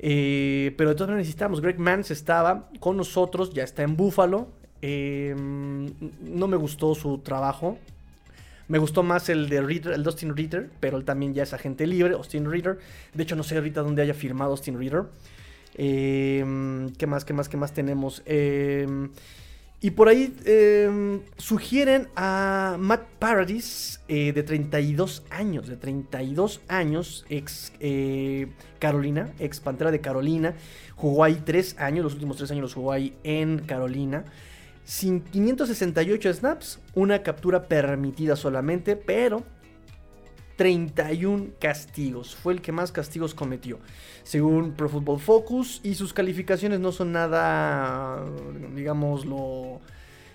[0.00, 1.60] Eh, pero de todas maneras necesitamos.
[1.60, 4.48] Greg Mans estaba con nosotros, ya está en Buffalo.
[4.82, 7.78] Eh, no me gustó su trabajo.
[8.68, 11.86] Me gustó más el de Reader, el Dustin Reader, pero él también ya es agente
[11.86, 12.78] libre, Austin Reader.
[13.12, 15.04] De hecho, no sé ahorita dónde haya firmado Austin Reader.
[15.74, 18.22] Eh, ¿Qué más, qué más, qué más tenemos?
[19.84, 27.26] Y por ahí em, sugieren a Matt Paradis eh, de 32 años, de 32 años,
[27.28, 28.46] ex eh,
[28.78, 30.54] Carolina, ex Pantera de Carolina.
[30.94, 34.24] Jugó ahí 3 años, los últimos 3 años los jugó ahí en Carolina.
[34.84, 39.44] Sin 568 snaps, una captura permitida solamente, pero
[40.56, 42.34] 31 castigos.
[42.34, 43.78] Fue el que más castigos cometió,
[44.22, 45.80] según Pro Football Focus.
[45.82, 48.24] Y sus calificaciones no son nada,
[48.74, 49.80] digámoslo,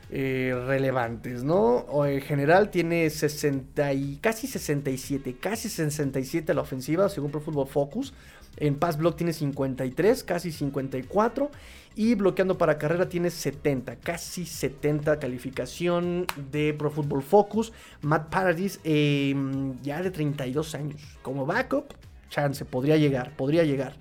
[0.10, 1.86] eh, relevantes, ¿no?
[2.06, 8.14] En general tiene 60 y casi 67, casi 67 la ofensiva, según Pro Football Focus.
[8.56, 11.52] En pass block tiene 53, casi 54.
[11.98, 17.74] Y bloqueando para carrera tiene 70, casi 70 calificación de Pro Football Focus.
[18.02, 21.02] Matt Paradis em, ya de 32 años.
[21.24, 21.96] Como backup,
[22.30, 23.98] chance, podría llegar, podría llegar.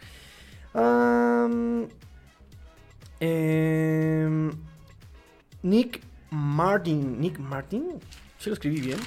[3.19, 4.51] Em,
[5.63, 7.99] Nick Martin, Nick Martin,
[8.37, 8.99] si lo escribí bien.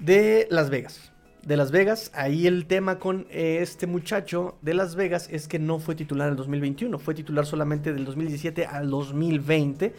[0.00, 1.13] De Las Vegas
[1.46, 2.10] de Las Vegas.
[2.14, 6.28] Ahí el tema con eh, este muchacho de Las Vegas es que no fue titular
[6.28, 9.94] en el 2021, fue titular solamente del 2017 al 2020.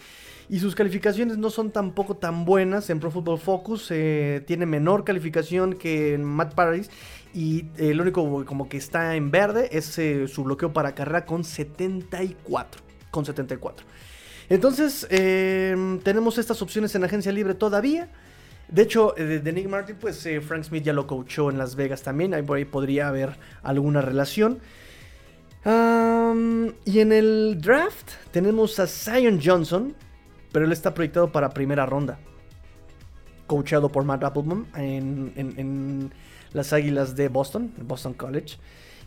[0.48, 3.88] Y sus calificaciones no son tampoco tan buenas en Pro Football Focus.
[3.90, 6.92] Eh, tiene menor calificación que Matt Paris.
[7.34, 10.00] Y eh, lo único como que está en verde es
[10.32, 12.82] su bloqueo para carrera con 74.
[13.10, 13.86] Con 74.
[14.48, 18.10] Entonces, tenemos estas opciones en agencia libre todavía.
[18.68, 21.76] De hecho, eh, de, Nick Martin, pues eh, Frank Smith ya lo coachó en Las
[21.76, 22.34] Vegas también.
[22.34, 24.60] Ahí podría haber alguna relación.
[25.66, 29.96] y en el draft tenemos a Zion Johnson,
[30.52, 32.20] pero él está proyectado para primera ronda.
[33.48, 36.12] Coachado por Matt Applebaum en,
[36.54, 38.58] las Águilas de Boston, Boston College.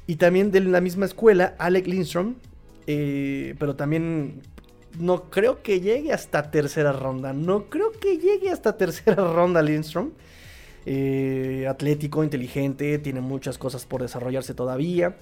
[0.07, 2.37] Y también de la misma escuela, Alec Lindstrom,
[2.87, 4.43] eh, pero también
[4.99, 7.33] no creo que llegue hasta tercera ronda.
[7.33, 10.11] No creo que llegue hasta tercera ronda Lindstrom.
[10.87, 15.17] Eh, atlético, inteligente, tiene muchas cosas por desarrollarse todavía.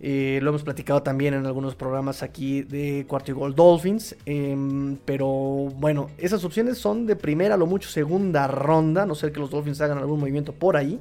[0.00, 4.16] Eh, lo hemos platicado también en algunos programas aquí de Cuarto y Gol Dolphins.
[4.26, 9.06] Em, pero bueno, esas opciones son de primera, lo mucho segunda ronda.
[9.06, 11.00] No sé que los Dolphins hagan algún movimiento por ahí.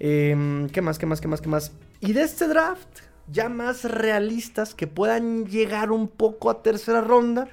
[0.00, 0.98] Em, ¿Qué más?
[0.98, 1.20] ¿Qué más?
[1.20, 1.40] ¿Qué más?
[1.40, 1.72] ¿Qué más?
[2.00, 2.88] Y de este draft,
[3.30, 7.48] ya más realistas que puedan llegar un poco a tercera ronda.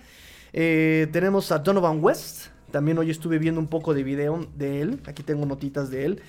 [0.53, 2.47] Eh, tenemos a Donovan West.
[2.71, 4.99] También hoy estuve viendo un poco de video de él.
[5.05, 6.21] Aquí tengo notitas de él.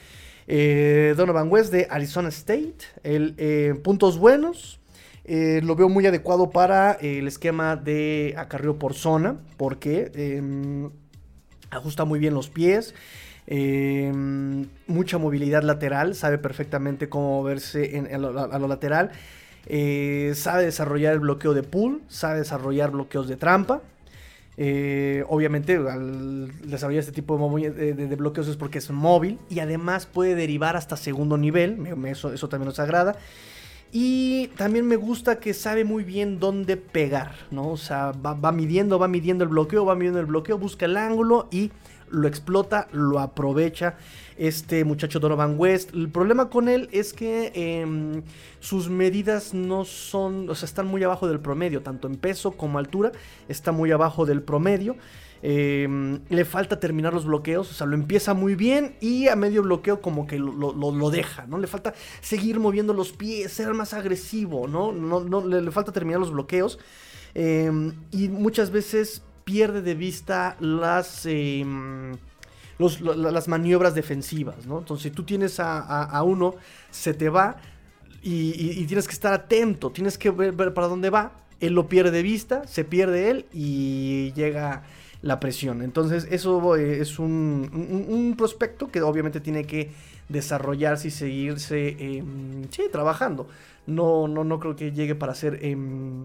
[0.49, 2.77] Eh, Donovan West de Arizona State.
[3.03, 4.81] El, eh, puntos buenos.
[5.27, 9.37] lo veo muy adecuado para el esquema de acarreo por zona.
[9.57, 10.91] Porque em,
[11.71, 12.95] ajusta muy bien los pies.
[13.47, 19.13] Em, mucha movilidad lateral, sabe perfectamente cómo verse a, lo, lateral.
[19.67, 23.83] Eh, sabe desarrollar el bloqueo de pool, sabe desarrollar bloqueos de trampa.
[24.59, 30.35] Eh, obviamente, al desarrollar este tipo de, bloqueos es porque es móvil y además puede
[30.35, 31.87] derivar hasta segundo nivel.
[32.07, 33.17] eso, eso, también nos agrada.
[33.93, 37.69] Y también me gusta que sabe muy bien dónde pegar, ¿no?
[37.69, 41.47] O sea, va midiendo, va midiendo el bloqueo, va midiendo el bloqueo, busca el ángulo
[41.53, 41.71] y
[42.11, 43.97] lo explota, lo aprovecha
[44.37, 45.95] este muchacho Donovan West.
[45.95, 48.23] El problema con él es que em,
[48.61, 52.79] sus medidas no son, o sea, están muy abajo del promedio, tanto en peso como
[52.79, 53.13] altura,
[53.49, 54.97] está muy abajo del promedio.
[55.43, 59.63] Em, le falta terminar los bloqueos, o sea, lo empieza muy bien y a medio
[59.63, 61.59] bloqueo como que lo, deja, ¿no?
[61.59, 64.93] Le falta seguir moviendo los pies, ser más agresivo, ¿no?
[64.93, 66.79] no, no le, falta terminar los bloqueos.
[67.35, 72.17] Em, y muchas veces pierde de vista las, em,
[72.79, 74.81] las maniobras defensivas, ¿no?
[74.81, 76.57] Entonces, si tú tienes a, uno,
[76.91, 77.57] se te va
[78.25, 81.31] y, tienes que estar atento, tienes que ver, para dónde va.
[81.61, 84.83] Él lo pierde de vista, se pierde él y llega
[85.23, 85.81] la presión.
[85.81, 89.93] Entonces, eso es un, prospecto que obviamente tiene que
[90.29, 93.47] desarrollarse y seguirse em, trabajando.
[93.87, 96.25] No, no, no creo que llegue para ser em,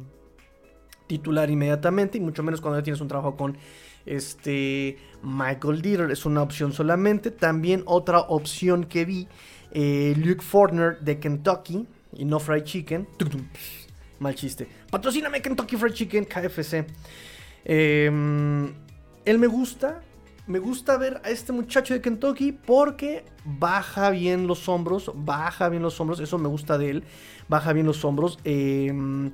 [1.12, 3.58] titular inmediatamente, y mucho menos cuando ya tienes un trabajo con
[4.06, 7.32] este Michael Dieter, es una opción solamente.
[7.32, 9.28] También otra opción que vi,
[9.74, 13.08] eh, Luke Fortner de Kentucky, y no Fried Chicken.
[14.20, 14.70] Mal chiste.
[14.90, 16.86] Patrocíname Kentucky Fried Chicken, KFC.
[17.66, 18.74] Em,
[19.26, 20.02] él me gusta,
[20.48, 25.84] me gusta ver a este muchacho de Kentucky porque baja bien los hombros, baja bien
[25.84, 27.04] los hombros, eso me gusta de él,
[27.48, 28.40] baja bien los hombros.
[28.44, 29.32] Em,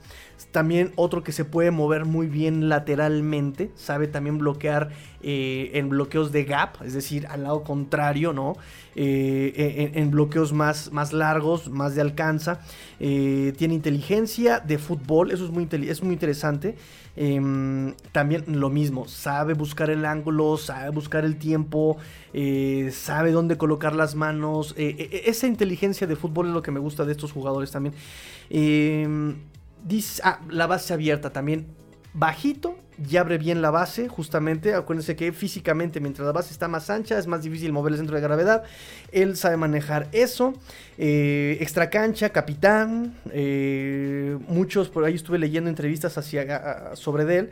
[0.51, 4.89] también otro que se puede mover muy bien lateralmente, sabe también bloquear
[5.21, 8.55] eh, en bloqueos de gap, es decir, al lado contrario, ¿no?
[8.97, 12.59] eh, en, bloqueos más, más largos, más de alcanza.
[12.99, 16.75] Eh, tiene inteligencia de fútbol, eso es muy, es muy interesante.
[17.17, 21.97] Em, también lo mismo, sabe buscar el ángulo, sabe buscar el tiempo,
[22.33, 24.73] eh, sabe dónde colocar las manos.
[24.77, 27.95] esa inteligencia de fútbol es lo que me gusta de estos jugadores también.
[28.49, 29.35] Em,
[30.23, 31.65] ah, la base abierta también
[32.13, 34.73] bajito y abre bien la base, justamente.
[34.73, 38.15] Acuérdense que físicamente, mientras la base está más ancha, es más difícil mover el centro
[38.15, 38.63] de gravedad.
[39.11, 40.53] Él sabe manejar eso.
[40.97, 43.13] Eh, extra cancha, capitán.
[43.31, 46.13] Eh, muchos, por ahí estuve leyendo entrevistas
[46.93, 47.51] sobre él.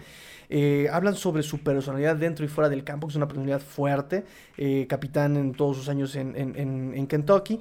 [0.49, 4.23] Eh, hablan sobre su personalidad dentro y fuera del campo, que es una personalidad fuerte.
[4.87, 7.59] capitán en todos sus años en Kentucky.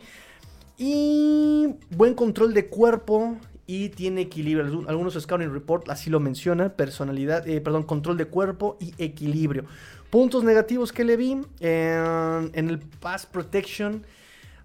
[0.77, 4.85] Y buen control de cuerpo y tiene equilibrio.
[4.88, 9.64] Algunos Scouting Report así lo mencionan, personalidad, eh, perdón, control de cuerpo y equilibrio.
[10.11, 14.05] Puntos negativos que le vi en el Pass Protection,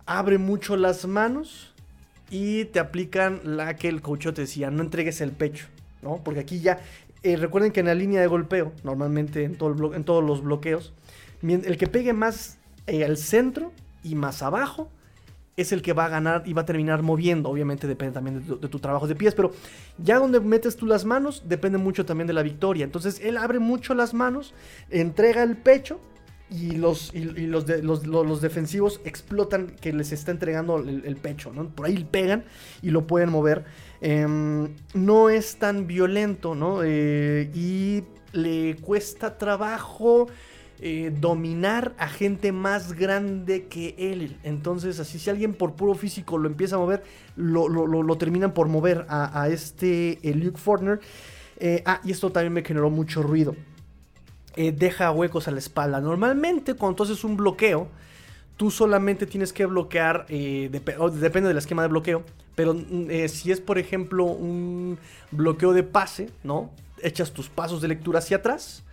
[0.05, 1.73] abre mucho las manos
[2.29, 5.67] y te aplican la que el coach te decía, no entregues el pecho,
[6.01, 6.21] ¿no?
[6.23, 6.79] Porque aquí ya,
[7.23, 10.93] eh, recuerden que en la línea de golpeo, normalmente en, todo en todos los bloqueos,
[11.41, 12.57] el que pegue más
[12.87, 13.71] eh, al centro
[14.03, 14.89] y más abajo,
[15.61, 17.49] es el que va a ganar y va a terminar moviendo.
[17.49, 19.51] Obviamente depende también de tu, trabajo de pies, pero
[19.97, 22.83] ya donde metes tú las manos depende mucho también de la victoria.
[22.83, 24.53] Entonces él abre mucho las manos,
[24.89, 25.99] entrega el pecho
[26.49, 31.69] y los, los, los, defensivos explotan que les está entregando el, pecho, ¿no?
[31.69, 32.43] Por ahí pegan
[32.81, 33.65] y lo pueden mover.
[34.01, 36.81] Em, no es tan violento, ¿no?
[36.83, 40.27] Eh, y le cuesta trabajo
[40.81, 44.37] eh, dominar a gente más grande que él.
[44.43, 47.03] Entonces, así si alguien por puro físico lo empieza a mover,
[47.35, 51.01] lo, terminan por mover a, este eh, Luke Fortner.
[51.57, 53.57] Eh, ah, y esto también me generó mucho ruido.
[54.55, 55.99] deja huecos a la espalda.
[55.99, 57.89] Normalmente cuando tú haces un bloqueo,
[58.55, 62.23] tú solamente tienes que bloquear, depende del esquema de bloqueo,
[62.55, 64.97] pero mm, si es por ejemplo un
[65.31, 66.71] bloqueo de pase, ¿no?
[67.01, 68.83] Echas tus pasos de lectura hacia atrás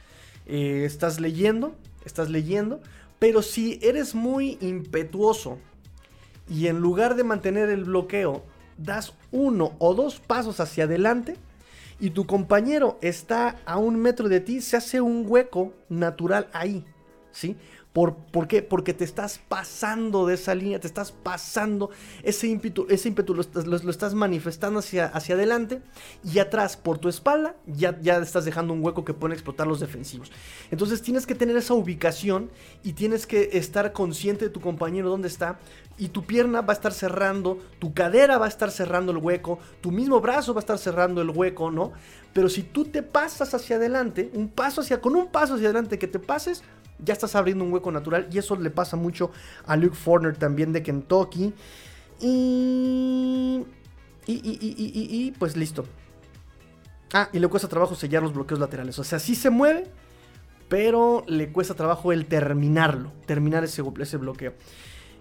[0.46, 2.80] eh, estás leyendo, estás leyendo,
[3.18, 5.58] pero si eres muy impetuoso
[6.48, 8.42] y en lugar de mantener el bloqueo,
[8.78, 11.36] das uno o dos pasos hacia adelante
[11.98, 16.84] y tu compañero está a un metro de ti, se hace un hueco natural ahí,
[17.32, 17.56] ¿sí?
[17.96, 18.60] ¿Por, qué?
[18.60, 21.88] Porque te estás pasando de esa línea, te estás pasando,
[22.22, 25.80] ese ímpetu, ese ímpetu lo, estás, manifestando hacia, hacia adelante
[26.22, 29.80] y atrás, por tu espalda, ya, ya estás dejando un hueco que pueden explotar los
[29.80, 30.30] defensivos.
[30.70, 32.50] Entonces tienes que tener esa ubicación
[32.82, 35.58] y tienes que estar consciente de tu compañero dónde está
[35.96, 39.58] y tu pierna va a estar cerrando, tu cadera va a estar cerrando el hueco,
[39.80, 41.92] tu mismo brazo va a estar cerrando el hueco, ¿no?
[42.34, 45.98] Pero si tú te pasas hacia adelante, un paso hacia, con un paso hacia adelante
[45.98, 46.62] que te pases,
[46.98, 49.30] ya estás abriendo un hueco natural y eso le pasa mucho
[49.66, 51.52] a Luke Forner también de Kentucky.
[52.20, 53.64] Y,
[54.26, 55.84] y, y, y, pues listo.
[57.12, 58.98] Ah, y le cuesta trabajo sellar los bloqueos laterales.
[58.98, 59.84] O sea, sí se mueve,
[60.68, 64.54] pero le cuesta trabajo el terminarlo, terminar ese, ese bloqueo.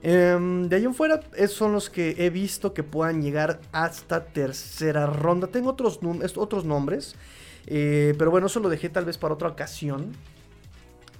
[0.02, 5.06] Em, de ahí en fuera, son los que he visto que puedan llegar hasta tercera
[5.06, 5.48] ronda.
[5.48, 6.00] Tengo otros,
[6.36, 7.16] otros nombres,
[7.68, 10.12] eh, pero bueno, eso lo dejé tal vez para otra ocasión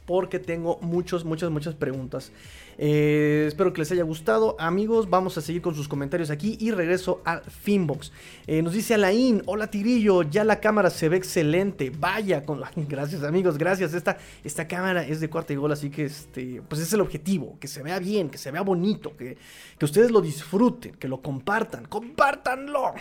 [0.06, 2.32] porque tengo muchas, muchas, muchas preguntas.
[2.78, 4.56] Eh, espero que les haya gustado.
[4.60, 8.12] Amigos, vamos a seguir con sus comentarios aquí y regreso al Finbox.
[8.48, 11.92] Eh, nos dice Alain, hola Tigrillo, ya la cámara se ve excelente.
[11.98, 12.62] Vaya, con...
[12.76, 13.94] gracias amigos, gracias.
[13.94, 17.58] Esta, esta cámara es de cuarta y gol, así que este, pues es el objetivo,
[17.60, 19.38] que se vea bien, que se vea bonito, que,
[19.78, 21.86] que ustedes lo disfruten, que lo compartan.
[21.86, 22.94] ¡Compártanlo!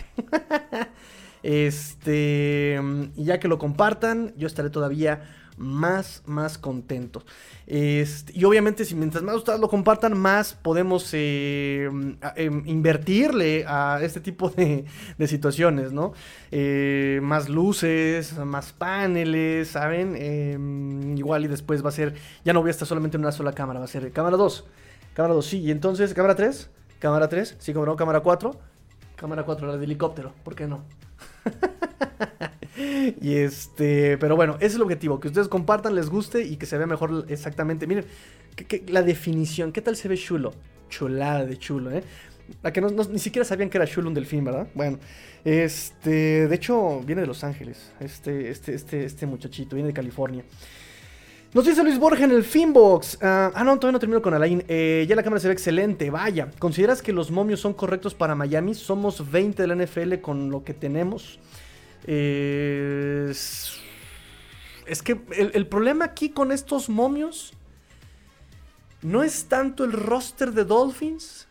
[1.43, 2.79] este,
[3.15, 7.25] y ya que lo compartan, yo estaré todavía más, más contentos.
[7.67, 11.89] Este, y obviamente, si mientras más ustedes lo compartan, más podemos eh,
[12.35, 14.85] em, invertirle a este tipo de,
[15.27, 16.13] situaciones, ¿no?
[16.51, 20.15] Eh, más luces, más paneles, ¿saben?
[20.17, 23.31] Em, igual y después va a ser, ya no voy a estar solamente en una
[23.31, 24.65] sola cámara, va a ser cámara 2.
[25.13, 25.59] Cámara 2, sí.
[25.59, 28.51] Y entonces, cámara 3, cámara 3, sí, como no, cámara 4.
[29.15, 30.83] Cámara 4, la de helicóptero, ¿por qué no?
[33.21, 36.65] y este, pero bueno, ese es el objetivo, que ustedes compartan, les guste y que
[36.65, 37.87] se vea mejor exactamente.
[37.87, 38.05] Miren,
[38.87, 40.53] la definición, ¿qué tal se ve chulo?
[40.89, 42.03] Chulada de chulo, ¿eh?
[42.61, 44.67] La que ni siquiera sabían que era chulo un delfín, ¿verdad?
[44.75, 44.99] Bueno,
[45.43, 50.43] este, de hecho, viene de Los Ángeles, este, este, este, este muchachito, viene de California.
[51.55, 53.17] Nos dice Luis Borja en el Finbox.
[53.21, 54.61] ah, ah no, todavía no termino con Alain.
[54.67, 56.09] Eh, ya la cámara se ve excelente.
[56.09, 58.73] Vaya, ¿consideras que los momios son correctos para Miami?
[58.73, 61.39] Somos 20 de la NFL con lo que tenemos.
[62.07, 63.81] Es
[65.03, 67.53] que el, problema aquí con estos momios.
[69.01, 71.47] no es tanto el roster de Dolphins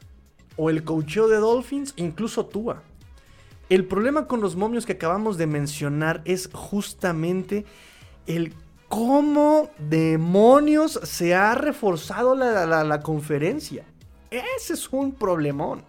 [0.57, 2.82] o el coacheo de Dolphins, incluso Tua.
[3.68, 7.64] El problema con los momios que acabamos de mencionar es justamente
[8.26, 8.55] el
[8.88, 13.84] cómo demonios se ha reforzado la, conferencia.
[14.30, 15.82] Ese es un problemón.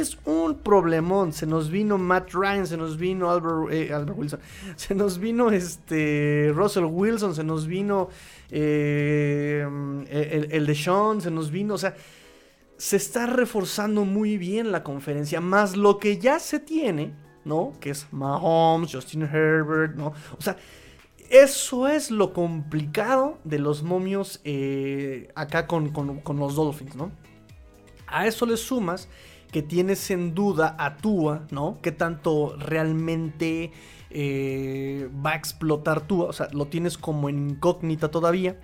[0.00, 1.32] Es un problemón.
[1.32, 4.40] Se nos vino Matt Ryan, se nos vino Albert, eh, Wilson,
[4.76, 8.08] se nos vino este Russell Wilson, se nos vino
[8.50, 9.66] eh,
[10.10, 11.94] el, el de Sean, se nos vino, o sea,
[12.76, 17.14] se está reforzando muy bien la conferencia, más lo que ya se tiene,
[17.44, 17.74] ¿no?
[17.78, 20.14] Que es Mahomes, Justin Herbert, ¿no?
[20.36, 20.56] O sea,
[21.32, 27.10] eso es lo complicado de los momios eh, acá con, los Dolphins, ¿no?
[28.06, 29.08] A eso le sumas
[29.52, 31.78] que tienes en duda a Tua, ¿no?
[31.82, 33.70] Que tanto realmente
[34.10, 38.56] eh, va a explotar Tua, o sea, lo tienes como en incógnita todavía.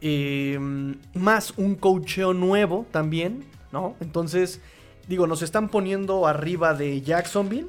[0.00, 3.96] Em, más un coacheo nuevo también, ¿no?
[4.00, 4.60] Entonces,
[5.08, 7.68] digo, nos están poniendo arriba de Jacksonville,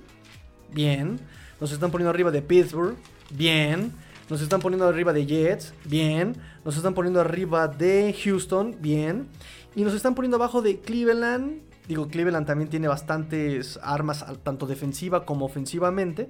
[0.71, 1.19] bien.
[1.59, 2.95] Nos están poniendo arriba de Pittsburgh,
[3.31, 3.91] bien.
[4.29, 6.35] Nos están poniendo arriba de Jets, bien.
[6.63, 9.27] Nos están poniendo arriba de Houston, bien.
[9.75, 11.66] Y nos están poniendo abajo de Cleveland.
[11.87, 16.29] Digo, Cleveland también tiene bastantes armas, tanto defensiva como ofensivamente.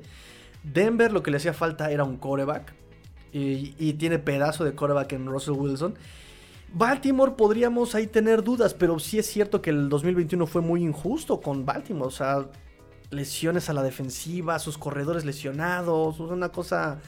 [0.63, 2.73] Denver lo que le hacía falta era un coreback
[3.31, 5.95] y, tiene pedazo de coreback en Russell Wilson.
[6.73, 11.39] Baltimore podríamos ahí tener dudas, pero sí es cierto que el 2021 fue muy injusto
[11.39, 12.07] con Baltimore.
[12.07, 12.47] O sea,
[13.09, 16.99] lesiones a la defensiva, sus corredores lesionados, una cosa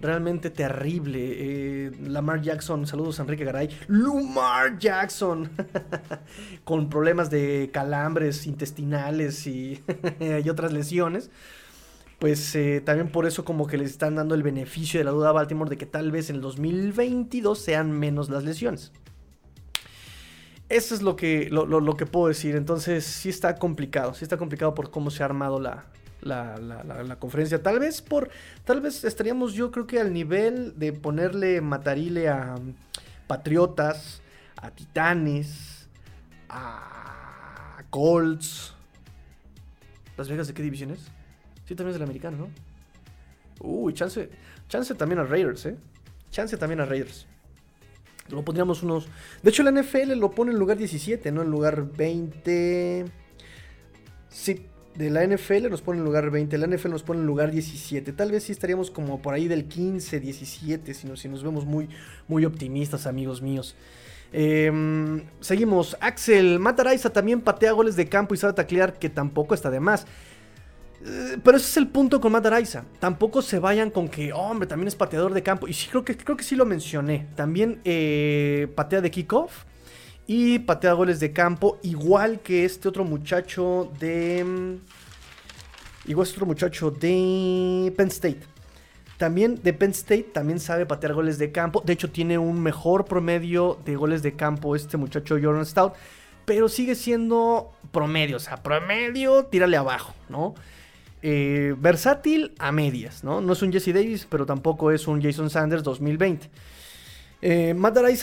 [0.00, 1.18] realmente terrible.
[1.20, 3.68] Eh, Lamar Jackson, saludos a Enrique Garay.
[3.88, 5.50] Lamar Jackson,
[6.64, 9.82] con problemas de calambres intestinales y,
[10.48, 11.30] otras lesiones
[12.18, 15.28] pues eh, también por eso como que les están dando el beneficio de la duda
[15.28, 18.90] a Baltimore de que tal vez en el 2022 sean menos las lesiones.
[20.68, 22.54] Eso es lo que, lo, que puedo decir.
[22.54, 24.14] Entonces sí está complicado.
[24.14, 25.86] Sí está complicado por cómo se ha armado la,
[26.20, 27.62] la, conferencia.
[27.62, 28.30] Tal vez por.
[28.64, 32.56] Tal vez estaríamos yo creo que al nivel de ponerle matarile a
[33.26, 34.22] Patriotas,
[34.56, 35.88] a Titanes,
[36.48, 38.74] a Colts.
[40.16, 41.00] ¿Las Vegas de qué divisiones?
[41.66, 42.48] Sí, también es del americano, ¿no?
[43.60, 44.30] Uy, chance,
[44.68, 45.76] chance también a Raiders, ¿eh?
[46.30, 47.26] Chance también a Raiders.
[48.28, 49.08] Lo pondríamos unos...
[49.42, 51.42] De hecho, la NFL lo pone en lugar 17, ¿no?
[51.42, 53.06] En lugar 20...
[54.28, 54.66] Sí,
[54.98, 58.12] de la NFL nos pone en lugar 20, la NFL nos pone en lugar 17.
[58.12, 61.64] Tal vez sí estaríamos como por ahí del 15, 17, si nos, si nos vemos
[61.64, 61.88] muy,
[62.26, 63.76] muy optimistas, amigos míos.
[64.32, 65.96] Em, seguimos.
[66.00, 70.04] Axel Mataraiza también patea goles de campo y sabe taclear, que tampoco está de más.
[71.06, 72.48] Eh, pero ese es el punto con Matt
[72.98, 75.68] Tampoco se vayan con que, hombre, también es pateador de campo.
[75.68, 77.28] Y sí, creo que, creo que sí lo mencioné.
[77.36, 79.64] También eh, patea de kickoff
[80.28, 81.78] y patea goles de campo.
[81.82, 84.78] Igual que este otro muchacho de.
[86.06, 88.40] Igual este otro muchacho de Penn State.
[89.16, 91.82] También de Penn State también sabe patear goles de campo.
[91.84, 95.94] De hecho, tiene un mejor promedio de goles de campo este muchacho Jordan Stout.
[96.44, 98.36] Pero sigue siendo promedio.
[98.36, 100.54] O sea, promedio, tírale abajo, ¿no?
[101.22, 103.40] Eh, versátil a medias, ¿no?
[103.40, 106.48] No es un Jesse Davis, pero tampoco es un Jason Sanders 2020.
[107.40, 107.74] Eh,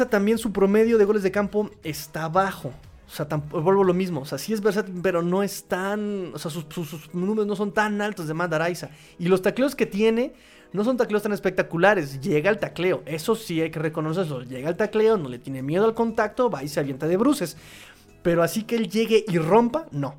[0.09, 2.74] también su promedio de goles de campo está bajo.
[3.07, 4.22] O sea, vuelvo lo mismo.
[4.22, 6.32] O sea, sí es versátil, pero no es tan.
[6.34, 8.53] O sea, sus, números no son tan altos de Matt
[9.20, 10.34] Y los tacleos que tiene
[10.74, 12.20] no son tacleos tan espectaculares.
[12.20, 13.03] Llega al tacleo.
[13.05, 14.41] Eso sí hay que reconocerlo.
[14.43, 17.57] Llega al tacleo, no le tiene miedo al contacto, va y se avienta de bruces.
[18.22, 20.16] Pero así que él llegue y rompa, no.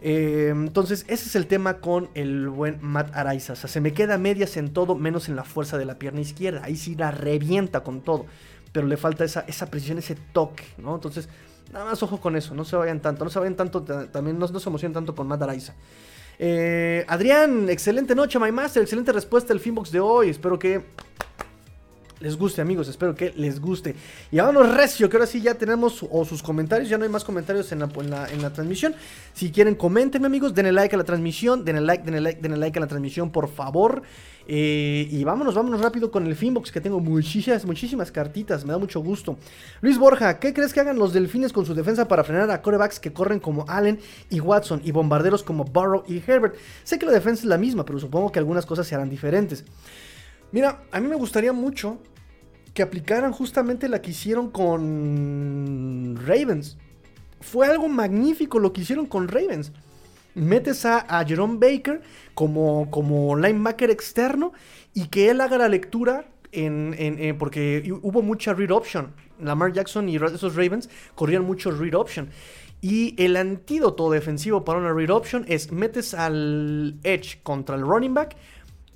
[0.00, 3.54] Eh, entonces, ese es el tema con el buen Matt Araiza.
[3.54, 6.20] O sea, se me queda medias en todo, menos en la fuerza de la pierna
[6.20, 6.62] izquierda.
[6.64, 8.26] Ahí sí la revienta con todo.
[8.72, 10.94] Pero le falta esa, esa precisión, ese toque, ¿no?
[10.94, 11.28] Entonces,
[11.72, 12.54] nada más ojo con eso.
[12.54, 13.24] No se vayan tanto.
[13.24, 13.82] No se vayan tanto.
[13.82, 15.74] También no, se emocionen tanto con Matt Araiza.
[16.38, 18.82] Eh, Adrián, excelente noche, My Master.
[18.82, 20.30] Excelente respuesta el Finbox de hoy.
[20.30, 20.84] Espero que
[22.20, 22.88] les guste, amigos.
[22.88, 23.94] Espero que les guste.
[24.30, 26.88] Y vámonos recio, que ahora sí ya tenemos o sus comentarios.
[26.88, 27.88] Ya no hay más comentarios en la,
[28.30, 28.94] en la, transmisión.
[29.34, 30.54] Si quieren, comentenme, amigos.
[30.54, 31.64] Denle like a la transmisión.
[31.64, 34.02] Denle like, denle like, denle like a la transmisión, por favor.
[34.50, 38.64] Eh, y vámonos, vámonos rápido con el Finbox, que tengo muchísimas, muchísimas cartitas.
[38.64, 39.38] Me da mucho gusto.
[39.82, 42.98] Luis Borja, ¿qué crees que hagan los delfines con su defensa para frenar a corebacks
[42.98, 44.00] que corren como Allen
[44.30, 46.56] y Watson y bombarderos como Burrow y Herbert?
[46.82, 49.64] Sé que la defensa es la misma, pero supongo que algunas cosas se harán diferentes.
[50.52, 51.98] Mira, a mí me gustaría mucho
[52.74, 56.78] que aplicaran justamente la que hicieron con Ravens.
[57.40, 59.72] Fue algo magnífico lo que hicieron con Ravens.
[60.34, 62.00] Metes a, Jerome Baker
[62.34, 64.52] como, como linebacker externo
[64.94, 69.12] y que él haga la lectura en, porque hubo mucha read option.
[69.40, 72.30] Lamar Jackson y esos Ravens corrían mucho read option.
[72.80, 78.14] Y el antídoto defensivo para una read option es metes al edge contra el running
[78.14, 78.36] back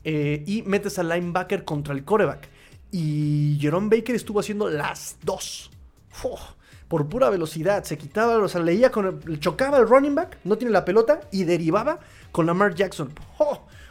[0.04, 2.48] eh, y metes al linebacker contra el coreback.
[2.90, 5.70] Y Jerome Baker estuvo haciendo las dos.
[6.88, 7.84] por pura velocidad.
[7.84, 11.44] Se quitaba, o sea, leía con chocaba el running back, no tiene la pelota y
[11.44, 12.00] derivaba
[12.32, 13.10] con Lamar Jackson.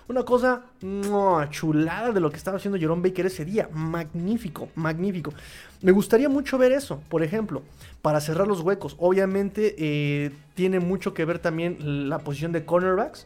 [0.07, 0.65] Una cosa
[1.49, 3.69] chulada de lo que estaba haciendo Jerome Baker ese día.
[3.71, 5.33] Magnífico, magnífico.
[5.81, 7.63] Me gustaría mucho ver eso, por ejemplo,
[8.01, 8.95] para cerrar los huecos.
[8.99, 13.25] Obviamente eh, tiene mucho que ver también la posición de cornerbacks.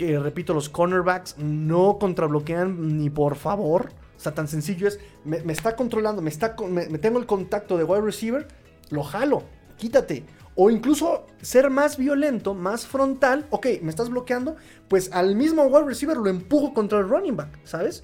[0.00, 3.90] Que repito, los cornerbacks no contrabloquean ni por favor.
[4.16, 7.84] O sea, tan sencillo es, me, está controlando, me, está, me tengo el contacto de
[7.84, 8.48] wide receiver,
[8.88, 9.42] lo jalo,
[9.76, 10.24] quítate.
[10.54, 13.46] O incluso ser más violento, más frontal.
[13.50, 14.56] Ok, me estás bloqueando.
[14.88, 18.02] Pues al mismo wide receiver lo empujo contra el running back, ¿sabes?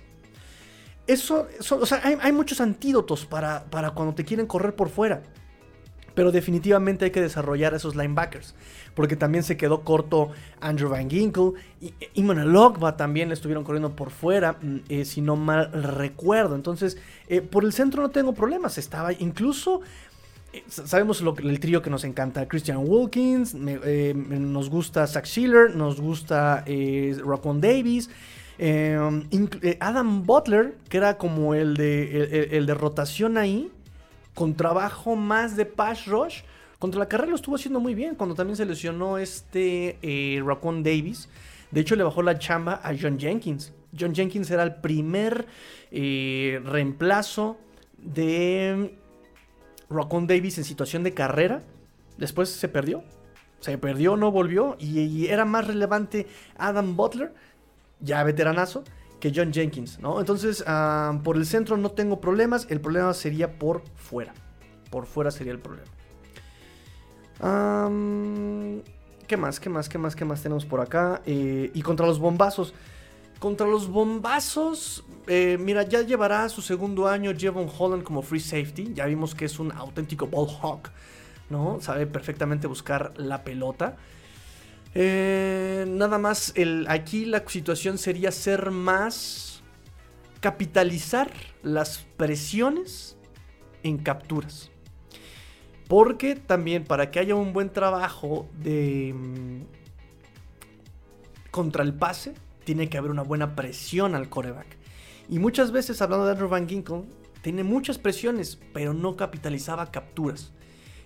[1.07, 5.23] Eso, o sea, hay, muchos antídotos para, para cuando te quieren correr por fuera.
[6.17, 8.57] Pero definitivamente hay que desarrollar esos linebackers.
[8.95, 11.53] Porque también se quedó corto Andrew Van Ginkle.
[11.81, 14.57] Y Iman Logba también le estuvieron corriendo por fuera.
[14.61, 16.57] Mm, eh, si no mal recuerdo.
[16.57, 16.97] Entonces,
[17.29, 18.79] eh, por el centro no tengo problemas.
[18.79, 19.83] Estaba incluso
[20.55, 22.49] eh, sabemos el trío que nos encanta.
[22.49, 27.15] Christian Wilkins, nos gusta Zach Schiller, nos gusta eh,
[27.57, 28.09] Davis.
[29.81, 33.71] Adam Butler, que era como el de, el, de rotación ahí,
[34.37, 36.43] con trabajo más de pass rush.
[36.79, 38.15] Contra la carrera lo estuvo haciendo muy bien.
[38.15, 40.43] Cuando también se lesionó este eh,
[40.85, 41.31] Davis.
[41.71, 43.73] De hecho, le bajó la chamba a John Jenkins.
[43.99, 45.47] John Jenkins era el primer
[45.91, 47.57] reemplazo
[47.97, 48.95] de
[49.89, 51.63] Rocon Davis en situación de carrera.
[52.19, 53.05] Después se perdió.
[53.61, 54.77] Se perdió, no volvió.
[54.79, 56.27] Y, era más relevante
[56.59, 57.33] Adam Butler,
[58.01, 58.85] ya veteranazo,
[59.21, 60.21] que John Jenkins, ¿no?
[60.21, 62.67] Entonces, ah, por el centro no tengo problemas.
[62.71, 64.35] El problema sería por fuera.
[64.91, 65.91] Por fuera sería el problema.
[69.27, 69.59] ¿Qué más?
[69.61, 69.89] ¿Qué más?
[69.89, 70.17] ¿Qué más?
[70.17, 71.23] ¿Qué más tenemos por acá?
[71.27, 72.75] Eh, y contra los bombazos.
[73.39, 78.95] Contra los bombazos, eh, mira, ya llevará su segundo año Jevon Holland como free safety.
[78.95, 80.91] Ya vimos que es un auténtico ball hawk,
[81.51, 81.79] ¿no?
[81.81, 83.97] Sabe perfectamente buscar la pelota.
[84.99, 89.63] Eh, nada más, el, aquí la situación sería ser más.
[90.41, 91.31] capitalizar
[91.63, 93.19] las presiones
[93.83, 94.71] en capturas.
[95.89, 99.13] Porque también para que haya un buen trabajo de.
[99.15, 99.63] Mm,
[101.51, 102.35] contra el pase
[102.65, 104.79] tiene que haber una buena presión al coreback.
[105.29, 107.05] Y muchas veces, hablando de Andrew Van Ginkle,
[107.43, 110.53] tiene muchas presiones, pero no capitalizaba capturas.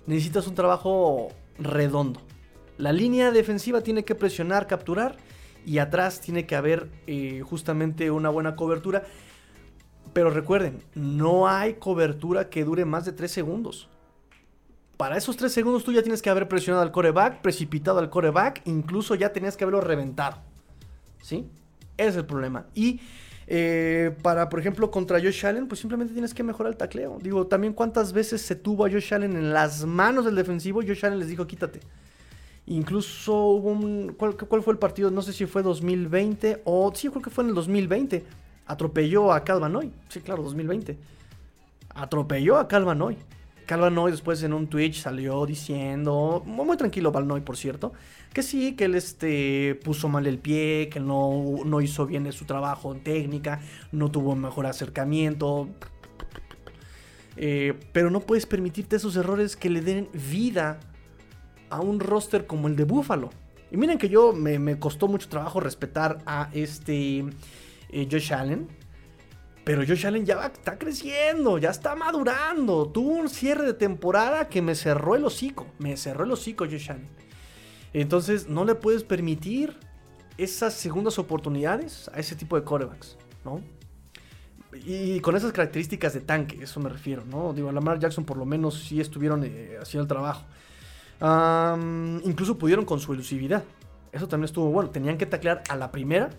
[0.06, 1.28] Necesitas un trabajo
[1.58, 2.20] redondo.
[2.80, 5.16] La línea defensiva tiene que presionar, capturar,
[5.66, 9.04] y atrás tiene que haber eh, justamente una buena cobertura.
[10.14, 13.88] Pero recuerden, no hay cobertura que dure más de 3 segundos.
[14.96, 18.62] Para esos 3 segundos tú ya tienes que haber presionado al coreback, precipitado al coreback,
[18.64, 20.38] incluso ya tenías que haberlo reventado.
[21.22, 21.46] ¿sí?
[21.98, 22.64] Ese es el problema.
[22.74, 23.00] Y
[23.46, 27.18] eh, para, por ejemplo, contra Josh Allen, pues simplemente tienes que mejorar el tacleo.
[27.20, 31.04] Digo, también cuántas veces se tuvo a Josh Allen en las manos del defensivo, Josh
[31.04, 31.80] Allen les dijo, quítate.
[32.66, 34.14] Incluso hubo un...
[34.16, 35.10] ¿cuál, fue el partido?
[35.10, 36.92] No sé si fue 2020 o...
[36.94, 38.24] Sí, creo que fue en el 2020.
[38.66, 39.92] Atropelló a Calvanoy.
[40.08, 40.96] Sí, claro, 2020.
[41.94, 43.16] Atropelló a Calvanoy.
[43.70, 47.92] Calvanoy después en un Twitch salió diciendo, muy tranquilo Valnoy por cierto,
[48.32, 52.46] que sí, que él este, puso mal el pie, que no, no hizo bien su
[52.46, 53.60] trabajo en técnica,
[53.92, 55.68] no tuvo mejor acercamiento.
[57.36, 60.80] Eh, pero no puedes permitirte esos errores que le den vida
[61.70, 63.30] a un roster como el de Buffalo.
[63.70, 67.24] Y miren que yo me, costó mucho trabajo respetar a este
[67.90, 68.68] eh, Josh Allen.
[69.64, 72.88] Pero Josh Allen ya está creciendo, ya está madurando.
[72.88, 75.66] Tuvo un cierre de temporada que me cerró el hocico.
[75.78, 77.08] Me cerró el hocico Josh Allen.
[77.92, 79.76] Entonces no le puedes permitir
[80.38, 83.60] esas segundas oportunidades a ese tipo de corebacks, ¿no?
[84.72, 87.52] Y con esas características de tanque, eso me refiero, ¿no?
[87.52, 90.46] Digo, Lamar Jackson por lo menos sí estuvieron eh, haciendo el trabajo.
[91.20, 93.64] Incluso pudieron con su elusividad.
[94.12, 94.90] Eso también estuvo bueno.
[94.90, 96.30] Tenían que taclear a la primera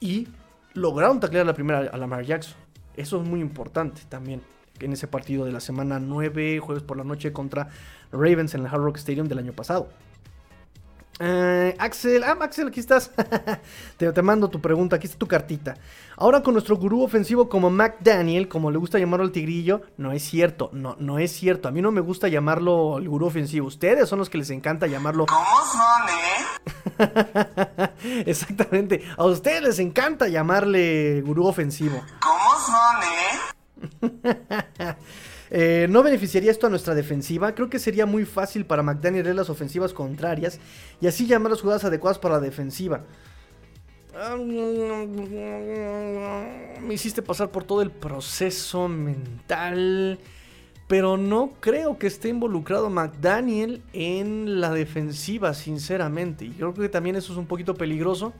[0.00, 0.28] y
[0.74, 2.56] lograron taclear a la primera a Lamar Jackson.
[2.96, 4.42] Eso es muy importante también
[4.80, 7.68] en ese partido de la semana 9, jueves por la noche contra
[8.12, 9.88] Ravens en el Hard Rock Stadium del año pasado.
[11.20, 13.10] Eh, Axel, ah, Axel, aquí estás.
[13.96, 15.76] te, te, mando tu pregunta, aquí está tu cartita.
[16.16, 20.22] Ahora con nuestro gurú ofensivo como McDaniel, como le gusta llamarlo al tigrillo, no es
[20.24, 21.68] cierto, no, no es cierto.
[21.68, 23.66] A mí no me gusta llamarlo el gurú ofensivo.
[23.66, 25.26] Ustedes son los que les encanta llamarlo.
[25.26, 26.22] ¿Cómo son, eh?
[28.26, 29.02] Exactamente.
[29.16, 32.02] A ustedes les encanta llamarle gurú ofensivo.
[32.20, 33.38] ¿Cómo son, eh?
[35.56, 37.54] Eh, ¿No beneficiaría esto a nuestra defensiva?
[37.54, 40.58] Creo que sería muy fácil para McDaniel leer las ofensivas contrarias
[41.00, 43.04] y así llamar las jugadas adecuadas para la defensiva.
[46.82, 50.18] Me hiciste pasar por todo el proceso mental.
[50.88, 56.46] Pero no creo que esté involucrado McDaniel en la defensiva, sinceramente.
[56.46, 58.32] Y creo que también eso es un poquito peligroso.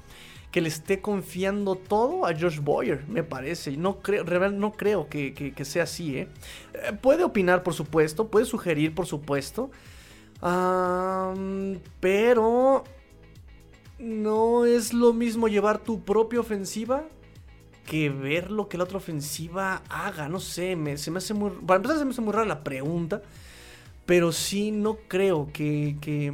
[0.55, 3.77] Que le esté confiando todo a Josh Boyer, me parece.
[3.77, 6.29] No creo, no creo que, sea así, ¿eh?
[6.75, 6.93] ¿eh?
[6.93, 8.29] Puede opinar, por supuesto.
[8.29, 9.73] Puede sugerir, por supuesto.
[11.99, 12.85] pero
[13.99, 17.03] no es lo mismo llevar tu propia ofensiva
[17.85, 20.29] que ver lo que la otra ofensiva haga.
[20.29, 21.51] No sé, me, se me hace muy.
[21.51, 23.23] Para empezar, se me hace muy rara la pregunta.
[24.07, 26.33] Pero sí, no creo que, que.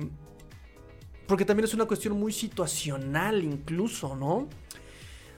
[1.30, 4.48] Porque también es una cuestión muy situacional, incluso, ¿no?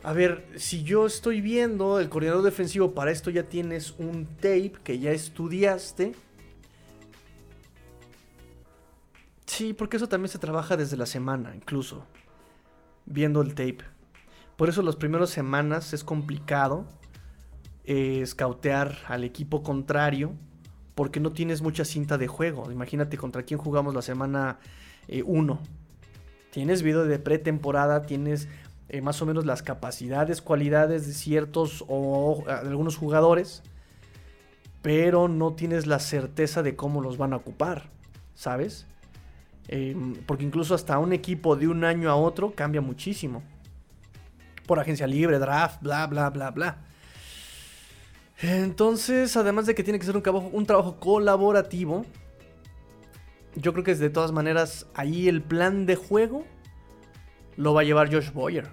[0.03, 4.73] A ver, si yo estoy viendo el coordinador defensivo, para esto ya tienes un tape
[4.83, 6.15] que ya estudiaste.
[9.45, 12.07] Sí, porque eso también se trabaja desde la semana, incluso.
[13.05, 13.85] Viendo el tape.
[14.57, 16.87] Por eso las primeras semanas es complicado
[17.85, 18.25] eh,
[19.09, 20.33] al equipo contrario
[20.95, 22.73] porque no tienes mucha cinta de juego.
[22.73, 24.59] Imagínate contra quién jugamos la semana
[25.07, 25.53] 1.
[25.53, 25.82] Eh,
[26.53, 28.47] tienes video de pretemporada, tienes
[28.91, 33.63] eh, más o menos las capacidades, cualidades de ciertos o de algunos jugadores,
[34.83, 37.89] pero no tienes la certeza de cómo los van a ocupar,
[38.35, 38.87] ¿sabes?
[39.69, 43.43] Em, porque incluso hasta un equipo de un año a otro cambia muchísimo
[44.67, 46.79] por agencia libre, draft, bla, bla, bla, bla.
[48.43, 52.05] Entonces, además de que tiene que ser un trabajo, un trabajo colaborativo,
[53.55, 56.45] yo creo que de todas maneras ahí el plan de juego
[57.57, 58.69] lo va a llevar Josh Boyer.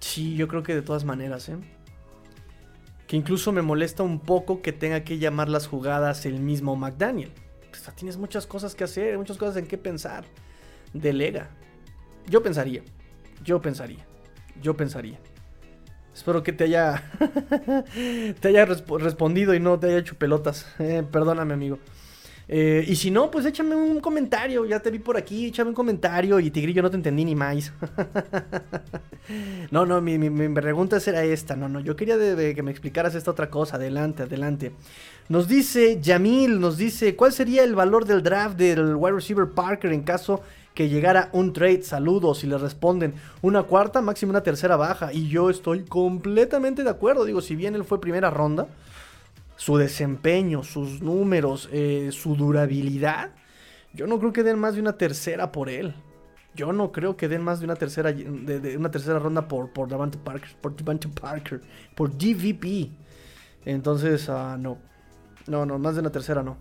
[0.00, 1.56] Sí, yo creo que de todas maneras, ¿eh?
[3.06, 7.32] Que incluso me molesta un poco que tenga que llamar las jugadas el mismo McDaniel.
[7.70, 10.24] Pues, tienes muchas cosas que hacer, muchas cosas en qué pensar.
[10.92, 11.50] Delega.
[12.28, 12.82] Yo pensaría.
[13.42, 14.06] Yo pensaría.
[14.62, 15.18] Yo pensaría.
[16.14, 17.02] Espero que te haya.
[18.40, 20.66] te haya respondido y no te haya hecho pelotas.
[20.78, 21.78] Eh, perdóname, amigo.
[22.46, 24.64] Eh, y si no, pues échame un comentario.
[24.66, 26.40] Ya te vi por aquí, échame un comentario.
[26.40, 27.72] Y Tigrillo, no te entendí ni más.
[29.70, 30.18] no, no, mi,
[30.50, 31.56] pregunta era esta.
[31.56, 33.76] No, no, yo quería que me explicaras esta otra cosa.
[33.76, 34.72] Adelante, adelante.
[35.28, 39.92] Nos dice Yamil, nos dice: ¿Cuál sería el valor del draft del wide receiver Parker
[39.92, 40.42] en caso
[40.74, 45.12] que llegara un trade, saludos y le responden una cuarta, máximo una tercera baja.
[45.12, 47.24] Y yo estoy completamente de acuerdo.
[47.24, 48.66] Digo, si bien él fue primera ronda,
[49.56, 53.30] su desempeño, sus números, eh, su durabilidad,
[53.94, 55.94] yo no creo que den más de una tercera por él.
[56.54, 59.88] Yo no creo que den más de una tercera, de, una tercera ronda por, por
[59.88, 61.60] Davante Parker, por Davante Parker,
[61.94, 62.90] por DVP.
[63.64, 64.78] Entonces, uh, no.
[65.46, 66.56] No, no, más de una tercera no.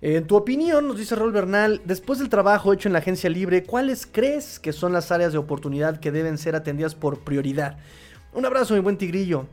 [0.00, 3.64] En tu opinión, nos dice Raúl Bernal, después del trabajo hecho en la agencia libre,
[3.64, 7.78] ¿cuáles crees que son las áreas de oportunidad que deben ser atendidas por prioridad?
[8.32, 9.46] Un abrazo, mi buen tigrillo.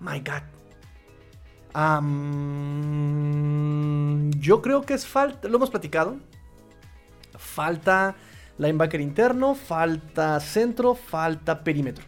[0.00, 0.59] My God.
[4.40, 6.16] Yo creo que es falta, lo hemos platicado.
[7.38, 8.16] Falta
[8.58, 12.04] linebacker interno, falta centro, falta perímetro.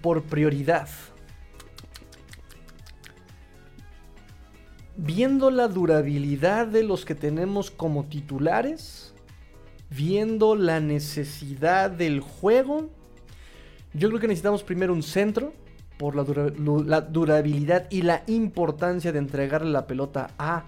[0.00, 0.88] por prioridad.
[4.96, 9.14] viendo la durabilidad de los que tenemos como titulares,
[9.90, 12.88] viendo la necesidad del juego,
[13.92, 15.52] yo creo que necesitamos primero un centro
[15.98, 20.64] por la, durabilidad y la importancia de entregarle la pelota a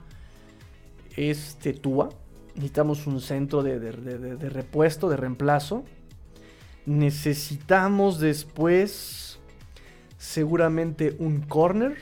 [1.16, 2.10] este Tua.
[2.54, 3.78] Necesitamos un centro de,
[4.50, 5.84] repuesto, de reemplazo.
[6.86, 9.38] Necesitamos después
[10.16, 11.96] seguramente un corner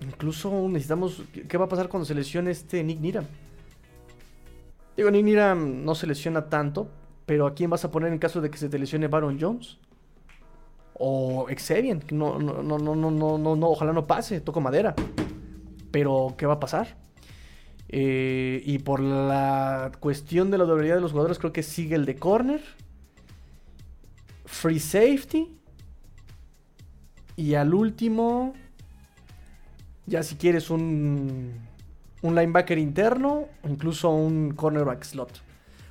[0.00, 1.22] Incluso necesitamos.
[1.48, 3.24] ¿Qué va a pasar cuando se lesione este Nick Niram?
[4.96, 6.88] Digo, Nick Niram no se lesiona tanto,
[7.26, 9.78] pero ¿a quién vas a poner en caso de que se te lesione Baron Jones?
[10.98, 11.46] O
[12.10, 14.94] no, no, no, no, no, no, no, ojalá no pase, toco madera.
[15.90, 16.96] Pero, ¿qué va a pasar?
[17.88, 22.04] Eh, y por la cuestión de la durabilidad de los jugadores, creo que sigue el
[22.04, 22.60] de corner.
[24.44, 25.48] Free safety.
[27.36, 28.52] Y al último.
[30.06, 31.52] Ya si quieres un,
[32.22, 35.42] un linebacker interno o incluso un cornerback slot.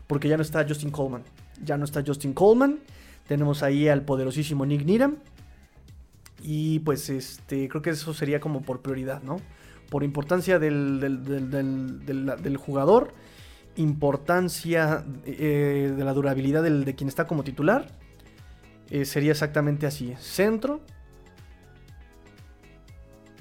[0.08, 1.24] Porque ya no está Justin Coleman.
[1.64, 2.80] Ya no está Justin Coleman.
[3.28, 5.18] Tenemos ahí al poderosísimo Nick Needham.
[6.42, 9.38] Y pues este, creo que eso sería como por prioridad, ¿no?
[9.90, 13.14] Por importancia del, del, jugador,
[13.76, 17.88] importancia eh, de la durabilidad de quien está como titular
[18.90, 20.16] eh, sería exactamente así.
[20.20, 20.82] Centro,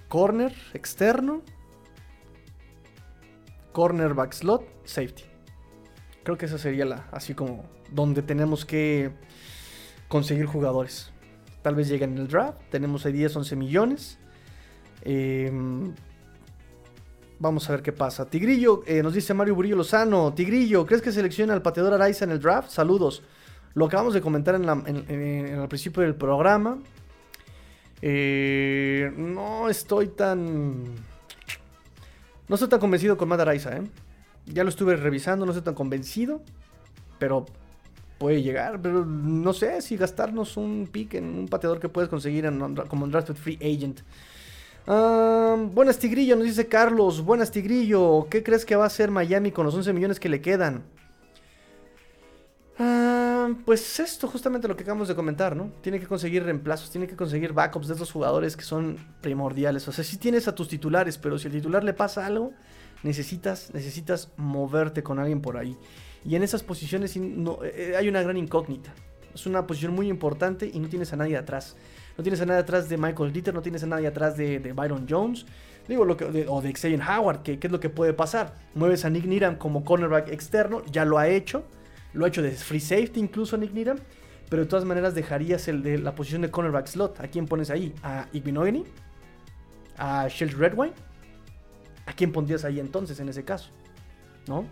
[0.09, 1.43] corner, externo,
[3.72, 5.24] cornerback slot, safety.
[6.24, 9.12] Creo que esa sería la, así como donde tenemos que
[10.09, 11.12] conseguir jugadores.
[11.62, 14.18] Tal vez lleguen en el draft, tenemos ahí 10, 11 millones.
[15.02, 15.92] Em,
[17.38, 18.26] vamos a ver qué pasa.
[18.26, 20.32] Tigrillo, eh, nos dice Mario Burillo Lozano.
[20.32, 22.70] Tigrillo, ¿crees que selecciona al pateador Araiza en el draft?
[22.70, 23.22] Saludos.
[23.74, 26.78] Lo acabamos de comentar en, el principio del programa.
[28.00, 30.84] Eh, no estoy tan.
[32.48, 33.82] No estoy tan convencido con Matt Araiza, ¿eh?
[34.46, 36.40] Ya lo estuve revisando, no estoy tan convencido.
[37.18, 37.46] Pero
[38.19, 38.81] puede llegar.
[38.81, 42.51] Pero no sé si gastarnos un pick en un pateador que puedes conseguir
[42.89, 44.01] como un drafted free agent.
[44.87, 47.23] buenas Tigrillo, nos dice Carlos.
[47.23, 48.27] Buenas Tigrillo.
[48.31, 50.85] ¿Qué crees que va a hacer Miami con los 11 millones que le quedan?
[52.79, 55.73] Ah, pues esto justamente lo que acabamos de comentar, ¿no?
[55.81, 59.89] Tiene que conseguir reemplazos, tiene que conseguir backups de estos jugadores que son primordiales.
[59.89, 62.53] O sea, si tienes a tus titulares, pero si al titular le pasa algo,
[63.03, 65.77] necesitas, necesitas moverte con alguien por ahí.
[66.25, 68.93] Y en esas posiciones no, eh, hay una gran incógnita.
[69.35, 71.77] Es una posición muy importante y no tienes a nadie atrás.
[72.17, 75.07] No tienes a nadie atrás de Michael Dieter, no tienes a nadie atrás de, Byron
[75.09, 75.45] Jones.
[75.87, 78.55] Digo, que, o de Xavier Howard, que, ¿qué es lo que puede pasar?
[78.75, 81.64] Mueves a Nick Niram como cornerback externo, ya lo ha hecho
[82.17, 83.99] lo ha hecho de free safety incluso Nick Needham.
[84.49, 87.21] Pero de todas maneras dejarías la posición de cornerback slot.
[87.21, 87.93] ¿A quién pones ahí?
[88.03, 88.85] ¿A Igvinogany?
[89.99, 90.93] ¿A Red Redwine?
[92.07, 93.71] ¿A quién pondrías ahí entonces en ese caso?
[94.47, 94.64] ¿No?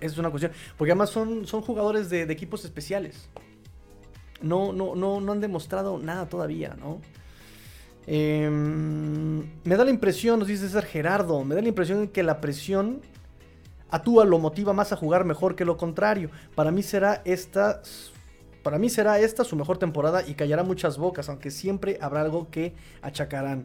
[0.00, 0.52] Es una cuestión.
[0.76, 3.28] Porque además son, son jugadores de, equipos especiales.
[4.42, 7.00] No, no, no, no han demostrado nada todavía, ¿no?
[8.06, 12.40] Em, me da la impresión, nos dice César Gerardo, me da la impresión que la
[12.40, 13.00] presión
[13.94, 16.30] a lo motiva más a jugar mejor que lo contrario.
[16.54, 17.80] Para mí será esta
[18.62, 22.48] para mí será esta su mejor temporada y callará muchas bocas, aunque siempre habrá algo
[22.50, 23.64] que achacarán.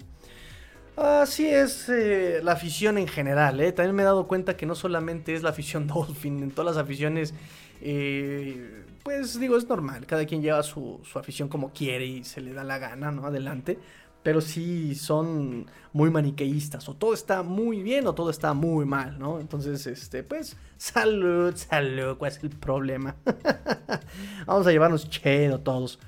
[0.99, 3.61] Así es eh, la afición en general.
[3.61, 3.71] Eh.
[3.71, 6.83] También me he dado cuenta que no solamente es la afición Dolphin, en todas las
[6.83, 7.33] aficiones,
[7.81, 10.05] eh, pues digo, es normal.
[10.05, 13.25] Cada quien lleva su, su, afición como quiere y se le da la gana, ¿no?
[13.25, 13.79] Adelante
[14.21, 16.89] pero sí son muy maniqueístas.
[16.89, 19.39] O todo está muy bien o todo está muy mal, ¿no?
[19.39, 23.15] Entonces, este, pues, salud, salud, ¿cuál es el problema?
[24.45, 25.99] Vamos a llevarnos chedo todos.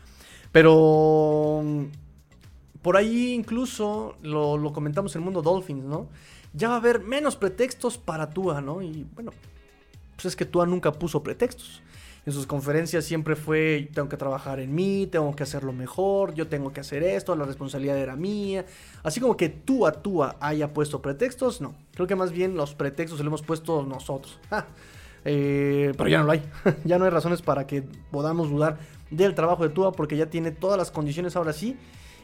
[0.51, 1.63] Pero
[2.81, 6.07] por ahí incluso lo, comentamos en el mundo Dolphins, ¿no?
[6.53, 8.81] Ya va a haber menos pretextos para Tua, ¿no?
[8.81, 9.31] Y bueno,
[10.15, 11.81] pues es que Tua nunca puso pretextos
[12.25, 16.47] en sus conferencias siempre fue, tengo que trabajar en mí, tengo que hacerlo mejor, yo
[16.47, 18.65] tengo que hacer esto, la responsabilidad era mía.
[19.01, 21.73] Así como que tú a tú haya puesto pretextos, no.
[21.95, 24.39] Creo que más bien los pretextos los hemos puesto nosotros.
[25.23, 26.41] Eh, pero ya no lo hay.
[26.83, 28.79] ya no hay razones para que podamos dudar
[29.11, 31.77] del trabajo de Tua porque ya tiene todas las condiciones ahora sí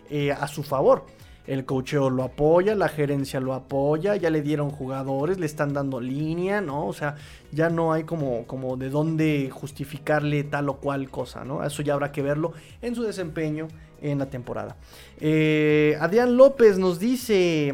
[0.10, 1.06] eh, a su favor
[1.48, 6.02] el cocheo lo apoya, la gerencia lo apoya, ya le dieron jugadores, le están dando
[6.02, 6.86] línea, ¿no?
[6.86, 7.16] O sea,
[7.54, 11.64] ya no hay como, como de dónde justificarle tal o cual cosa, ¿no?
[11.64, 12.52] Eso ya habrá que verlo
[12.82, 13.70] en su desempeño
[14.02, 14.76] en la temporada.
[15.22, 17.74] Eh, Adrián López nos dice,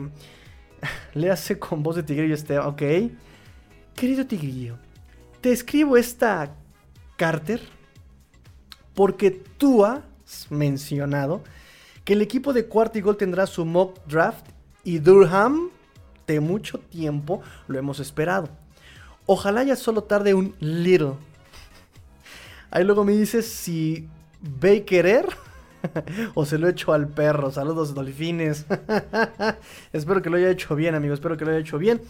[1.16, 2.82] le hace con voz de tigrillo este, ok.
[3.96, 4.78] Querido tigrillo,
[5.42, 6.56] te escribo esta
[7.16, 7.62] Carter
[8.94, 10.04] porque tú has
[10.52, 11.42] mencionado
[12.04, 14.46] que el equipo de cuarto y gol tendrá su mock draft
[14.84, 15.70] y Durham
[16.28, 18.50] de mucho tiempo lo hemos esperado.
[19.26, 21.14] Ojalá ya solo tarde un little.
[22.72, 24.08] Ahí luego me dices si
[24.42, 25.28] ve querer
[26.34, 27.52] o se lo he hecho al perro.
[27.52, 28.66] Saludos, dolfines.
[29.94, 31.20] espero que lo haya hecho bien, amigos.
[31.20, 32.02] Espero que lo haya hecho bien.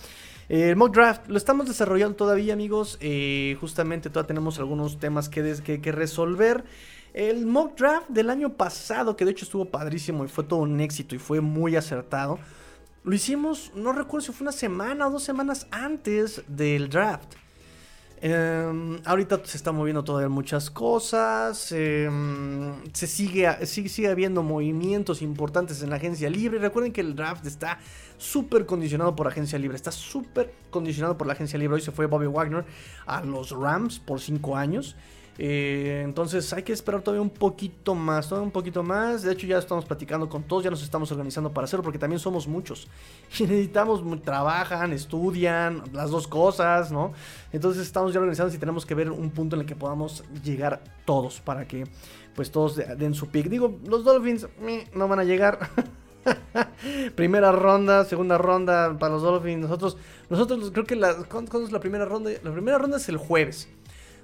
[0.49, 2.97] El mock draft lo estamos desarrollando todavía, amigos.
[2.99, 6.63] Eh, justamente todavía tenemos algunos temas que, que resolver.
[7.13, 10.79] El mock draft del año pasado, que de hecho estuvo padrísimo y fue todo un
[10.81, 12.39] éxito y fue muy acertado,
[13.03, 17.35] lo hicimos, no recuerdo si fue una semana o dos semanas antes del draft.
[18.25, 21.73] Em, ahorita se están moviendo todavía muchas cosas.
[21.73, 26.57] Em, se sigue, sigue, sigue, habiendo movimientos importantes en la agencia libre.
[26.59, 27.79] Recuerden que el draft está
[28.17, 29.75] súper condicionado por agencia libre.
[29.75, 31.75] Está súper condicionado por la agencia libre.
[31.75, 32.63] Hoy se fue Bobby Wagner
[33.05, 34.95] a los Rams por 5 años.
[35.39, 39.23] Eh, entonces hay que esperar todavía un poquito más, todavía un poquito más.
[39.23, 42.19] De hecho ya estamos platicando con todos, ya nos estamos organizando para hacerlo porque también
[42.19, 42.87] somos muchos.
[43.39, 47.13] Y necesitamos, trabajan, estudian, las dos cosas, ¿no?
[47.51, 50.83] Entonces estamos ya organizados y tenemos que ver un punto en el que podamos llegar
[51.05, 51.85] todos para que
[52.35, 53.47] pues todos den su pick.
[53.47, 54.47] Digo, los Dolphins
[54.93, 55.69] no van a llegar.
[57.15, 59.61] primera ronda, segunda ronda para los Dolphins.
[59.61, 59.97] Nosotros,
[60.29, 62.31] nosotros creo que la, ¿cuándo es la primera ronda?
[62.43, 63.67] La primera ronda es el jueves.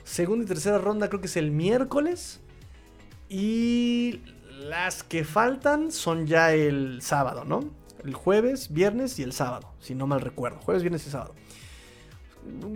[0.03, 2.39] Segunda y tercera ronda creo que es el miércoles.
[3.29, 4.21] Y
[4.59, 7.63] las que faltan son ya el sábado, ¿no?
[8.03, 10.59] El jueves, viernes y el sábado, si no mal recuerdo.
[10.61, 11.35] Jueves, viernes y sábado.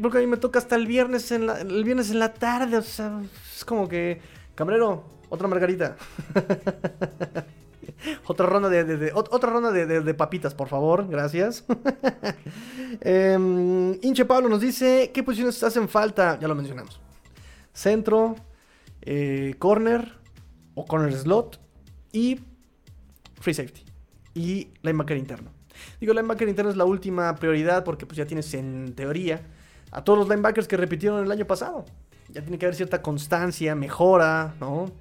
[0.02, 2.78] Porque a mí me toca hasta el viernes en la, el viernes en la tarde.
[2.78, 3.22] O sea,
[3.56, 4.22] es como que.
[4.56, 5.96] Cambrero, otra margarita.
[8.28, 11.08] otra ronda de, otra ronda de, papitas, por favor.
[11.08, 11.64] Gracias.
[13.02, 16.38] Em, Inche Pablo nos dice: ¿Qué posiciones hacen falta?
[16.40, 17.00] Ya lo mencionamos.
[17.74, 18.36] Centro,
[19.02, 20.14] eh, corner
[20.76, 21.60] o corner slot
[22.12, 22.40] y
[23.40, 23.84] free safety.
[24.34, 25.52] Y linebacker interno.
[26.00, 29.42] Digo, linebacker interno es la última prioridad porque pues ya tienes en teoría
[29.92, 31.86] a todos los linebackers que repitieron el año pasado.
[32.30, 34.92] Ya tiene que haber cierta constancia, mejora, ¿no?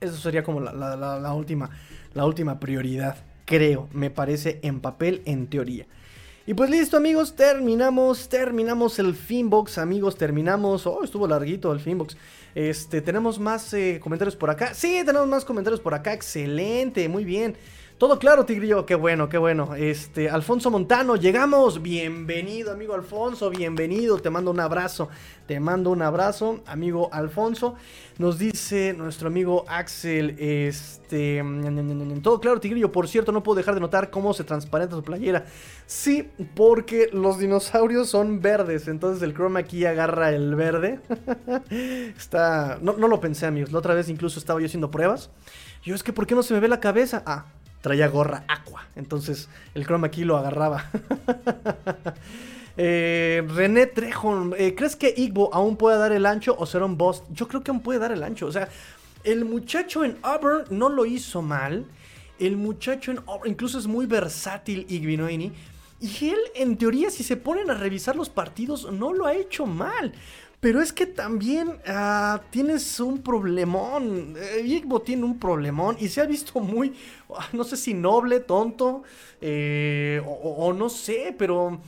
[0.00, 1.70] Eso sería como la, última,
[2.12, 5.86] la última prioridad, creo, me parece en papel, en teoría.
[6.44, 12.16] Y pues listo amigos, terminamos, terminamos el Finbox, amigos, terminamos, oh, estuvo larguito el Finbox.
[12.56, 14.74] Este, tenemos más eh, comentarios por acá.
[14.74, 17.54] Sí, tenemos más comentarios por acá, excelente, muy bien.
[18.02, 19.76] Todo claro, Tigrillo, qué bueno, qué bueno.
[19.76, 21.80] Este, Alfonso Montano, llegamos.
[21.82, 24.18] Bienvenido, amigo Alfonso, bienvenido.
[24.18, 25.08] Te mando un abrazo,
[25.46, 27.76] te mando un abrazo, amigo Alfonso.
[28.18, 31.44] Nos dice nuestro amigo Axel, este,
[32.24, 32.90] todo claro, Tigrillo.
[32.90, 35.44] Por cierto, no puedo dejar de notar cómo se transparenta su playera.
[35.86, 40.98] Sí, porque los dinosaurios son verdes, entonces el chroma aquí agarra el verde.
[42.18, 43.70] Está, no, no lo pensé, amigos.
[43.70, 45.30] La otra vez incluso estaba yo haciendo pruebas.
[45.84, 47.22] Yo es que, ¿por qué no se me ve la cabeza?
[47.26, 47.46] Ah,
[47.82, 48.86] traía gorra aqua.
[48.96, 50.90] Entonces el chroma aquí lo agarraba.
[52.78, 56.96] Eh, René Trejo, eh, ¿crees que Igbo aún puede dar el ancho o será un
[56.96, 57.22] boss?
[57.30, 58.46] Yo creo que aún puede dar el ancho.
[58.46, 58.66] O sea,
[59.24, 61.84] el muchacho en Auburn no lo hizo mal.
[62.38, 65.52] El muchacho en Auburn incluso es muy versátil, Igbinoini.
[66.00, 69.66] Y él, en teoría, si se ponen a revisar los partidos, no lo ha hecho
[69.66, 70.12] mal.
[70.62, 74.36] Pero es que también ah, tienes un problemón.
[74.38, 76.94] Eh, tiene un problemón y se ha visto muy,
[77.36, 79.02] ah, no sé si noble, tonto,
[79.40, 81.80] eh, o, no sé, pero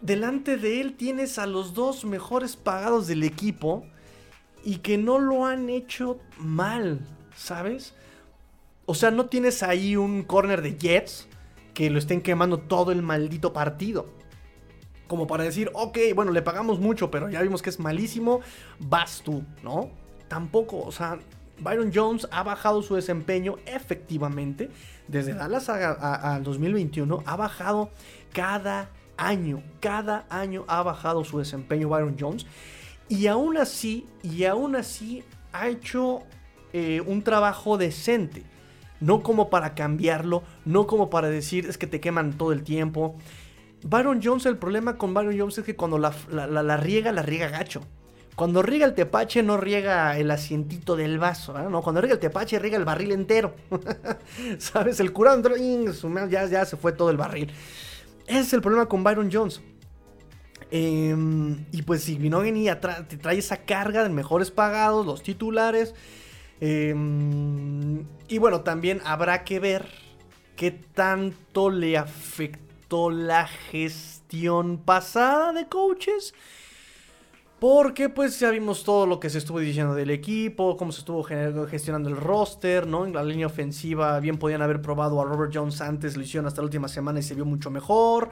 [0.00, 3.86] delante de él tienes a los dos mejores pagados del equipo
[4.64, 7.06] y que no lo han hecho mal,
[7.36, 7.94] ¿sabes?
[8.86, 11.28] O sea, no tienes ahí un corner de Jets
[11.74, 14.17] que lo estén quemando todo el maldito partido
[15.08, 18.40] como para decir, ok, bueno, le pagamos mucho, pero ya vimos que es malísimo,
[18.78, 19.90] vas tú, ¿no?
[20.28, 21.18] Tampoco, o sea,
[21.58, 24.70] Byron Jones ha bajado su desempeño efectivamente
[25.08, 27.90] desde Dallas al 2021, ha bajado
[28.32, 32.46] cada año, cada año ha bajado su desempeño Byron Jones
[33.08, 36.22] y aún así, y aún así ha hecho
[36.72, 38.44] eh, un trabajo decente.
[39.00, 43.14] No como para cambiarlo, no como para decir es que te queman todo el tiempo,
[43.82, 46.10] Byron Jones, el problema con Byron Jones es que cuando la,
[46.76, 47.82] riega, la riega gacho.
[48.34, 51.82] Cuando riega el tepache, no riega el asientito del vaso, ¿no?
[51.82, 53.54] Cuando riega el tepache, riega el barril entero.
[54.58, 55.00] ¿Sabes?
[55.00, 55.50] El curando,
[56.30, 57.50] ya, ya se fue todo el barril.
[58.26, 59.60] Ese es el problema con Byron Jones.
[60.70, 62.68] Em, y pues si Vinogeni
[63.08, 65.94] te trae esa carga de mejores pagados, los titulares.
[66.60, 69.86] Em, y bueno, también habrá que ver
[70.56, 72.67] qué tanto le afecta
[73.10, 76.34] la gestión pasada de coaches.
[77.58, 81.24] Porque pues ya vimos todo lo que se estuvo diciendo del equipo, cómo se estuvo
[81.24, 83.04] gestionando el roster, ¿no?
[83.04, 86.60] En la línea ofensiva bien podían haber probado a Robert Jones antes, lo hicieron hasta
[86.60, 88.30] la última semana y se vio mucho mejor.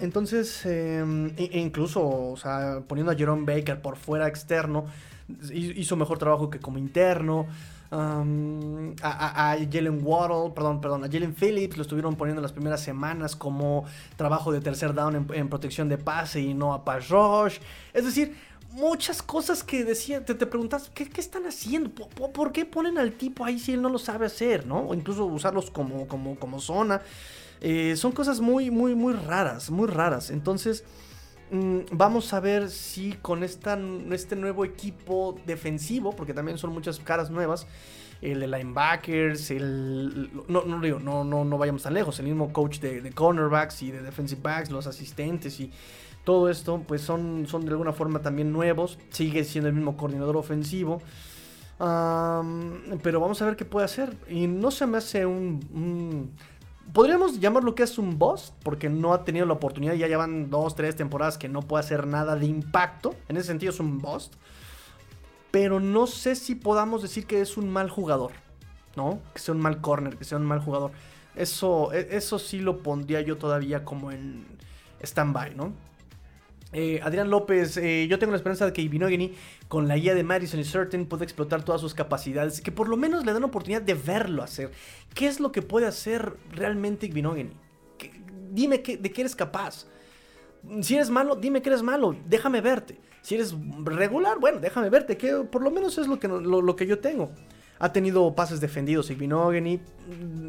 [0.00, 2.00] entonces, em, e incluso,
[2.32, 4.86] o sea, poniendo a Jerome Baker por fuera externo,
[5.52, 7.46] hizo mejor trabajo que como interno
[7.90, 13.36] a, Jalen Waddle, perdón, perdón, a Jalen Phillips lo estuvieron poniendo en las primeras semanas
[13.36, 13.84] como
[14.16, 17.58] trabajo de tercer down en, protección de pase y no a pass rush.
[17.92, 18.36] Es decir,
[18.72, 21.90] muchas cosas que decían, te, te preguntas, ¿qué, están haciendo?
[21.90, 24.80] ¿Por, qué ponen al tipo ahí si él no lo sabe hacer, no?
[24.80, 27.02] O incluso usarlos como, como, como zona.
[27.60, 30.30] Eh, son cosas muy, muy, muy raras, muy raras.
[30.30, 30.84] Entonces...
[31.50, 33.78] Mm, vamos a ver si con esta,
[34.10, 37.66] este nuevo equipo defensivo, porque también son muchas caras nuevas,
[38.20, 40.30] el de linebackers, el...
[40.48, 44.02] No, no digo, no, no, vayamos tan lejos, el mismo coach de, cornerbacks y de
[44.02, 45.70] defensive backs, los asistentes y
[46.24, 50.36] todo esto, pues son, son de alguna forma también nuevos, sigue siendo el mismo coordinador
[50.36, 51.00] ofensivo.
[51.78, 54.16] pero vamos a ver qué puede hacer.
[54.28, 56.32] Y no se me hace un
[56.96, 60.74] podríamos llamarlo que es un boss, porque no ha tenido la oportunidad, ya llevan dos,
[60.74, 63.14] tres temporadas que no puede hacer nada de impacto.
[63.28, 64.30] En ese sentido es un boss.
[65.50, 68.32] Pero no sé si podamos decir que es un mal jugador,
[68.96, 69.20] ¿no?
[69.34, 70.92] Que sea un mal corner, que sea un mal jugador.
[71.34, 74.46] Eso, e, eso sí lo pondría yo todavía como en
[75.02, 75.74] stand-by, ¿no?
[76.72, 79.34] Eh, Adrián López, eh, yo tengo la esperanza de que Ibinogany,
[79.68, 82.60] con la guía de Madison y Certain, pueda explotar todas sus capacidades.
[82.60, 84.70] Que por lo menos le den la oportunidad de verlo hacer.
[85.14, 87.52] ¿Qué es lo que puede hacer realmente Ibinogany?
[88.50, 89.86] Dime de qué eres capaz.
[90.80, 92.16] Si eres malo, dime que eres malo.
[92.26, 92.98] Déjame verte.
[93.22, 93.54] Si eres
[93.84, 95.16] regular, bueno, déjame verte.
[95.16, 97.30] Que por lo menos es lo que, lo, que yo tengo.
[97.78, 99.80] Ha tenido pases defendidos Ibinogany,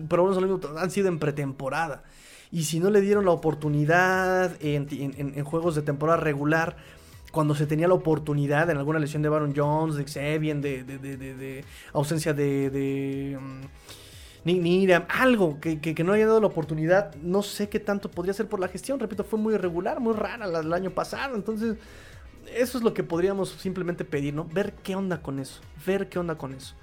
[0.07, 0.32] pero
[0.78, 2.03] han sido en pretemporada.
[2.52, 6.78] Y si no le dieron la oportunidad en, juegos de temporada regular,
[7.32, 11.66] cuando se tenía la oportunidad en alguna lesión de Baron Jones, de Xavier, de, de,
[11.93, 13.62] ausencia de, um,
[14.45, 18.48] Nick Niram, algo que, no haya dado la oportunidad, no sé qué tanto podría ser
[18.48, 19.00] por la gestión.
[19.00, 21.36] Repito, fue muy irregular, muy rara el año pasado.
[21.36, 21.78] Entonces,
[22.56, 24.45] eso es lo que podríamos simplemente pedir, ¿no?
[24.45, 25.60] Ver qué onda con eso.
[25.86, 26.76] Ver qué onda con eso.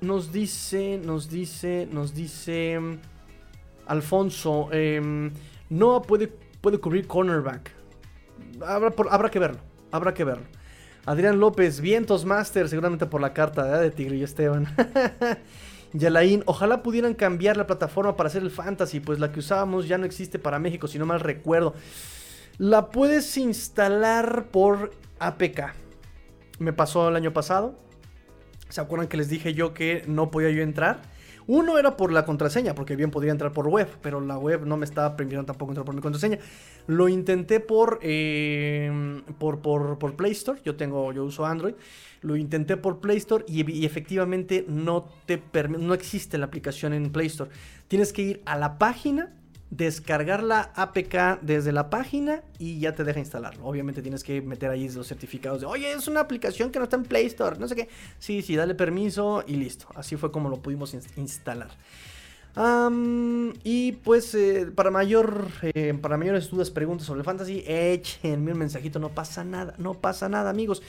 [0.00, 2.98] Nos dice, nos dice, nos dice mm,
[3.86, 5.30] Alfonso, eh,
[5.70, 6.28] Noah puede,
[6.60, 7.72] puede cubrir cornerback.
[8.64, 9.58] Habrá, habrá, que verlo,
[9.90, 10.44] habrá que verlo.
[11.04, 14.66] Adrián López, Vientos Master, seguramente por la carta de Tigre y Esteban.
[15.94, 19.96] Yalaín, ojalá pudieran cambiar la plataforma para hacer el fantasy, pues la que usábamos ya
[19.96, 21.74] no existe para México, si no mal recuerdo.
[22.58, 25.72] La puedes instalar por APK.
[26.58, 27.78] Me pasó el año pasado.
[28.68, 31.00] ¿Se acuerdan que les dije yo que no podía yo entrar?
[31.48, 34.76] Uno era por la contraseña, porque bien podría entrar por web, pero la web no
[34.76, 36.38] me estaba permitiendo tampoco entrar por mi contraseña.
[36.86, 41.74] Lo intenté por, eh, por, por, por, Play Store, yo tengo, yo uso Android.
[42.20, 47.28] Lo intenté por Play Store y, efectivamente no te no existe la aplicación en Play
[47.28, 47.50] Store.
[47.88, 49.32] Tienes que ir a la página
[49.70, 53.64] descargar la APK desde la página y ya te deja instalarlo.
[53.66, 56.96] Obviamente tienes que meter ahí los certificados de, oye, es una aplicación que no está
[56.96, 57.88] en Play Store, no sé qué.
[58.18, 59.86] Sí, sí, dale permiso y listo.
[59.94, 61.68] Así fue como lo pudimos instalar.
[63.62, 68.98] y pues eh, para mayor eh, para mayores dudas, preguntas sobre fantasy, échenme un mensajito,
[68.98, 70.82] no pasa nada, no pasa nada, amigos.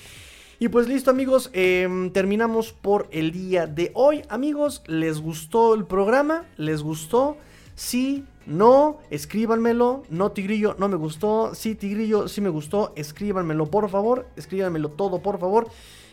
[0.62, 4.24] Y pues listo, amigos, em, terminamos por el día de hoy.
[4.28, 6.46] Amigos, ¿les gustó el programa?
[6.58, 7.38] ¿Les gustó?
[7.76, 10.04] Sí, no, escríbanmelo.
[10.10, 11.54] No, Tigrillo, no me gustó.
[11.54, 12.93] Sí, Tigrillo, sí me gustó.
[12.95, 14.26] Escríbanmelo, por favor.
[14.36, 15.68] Escríbanmelo todo, por favor.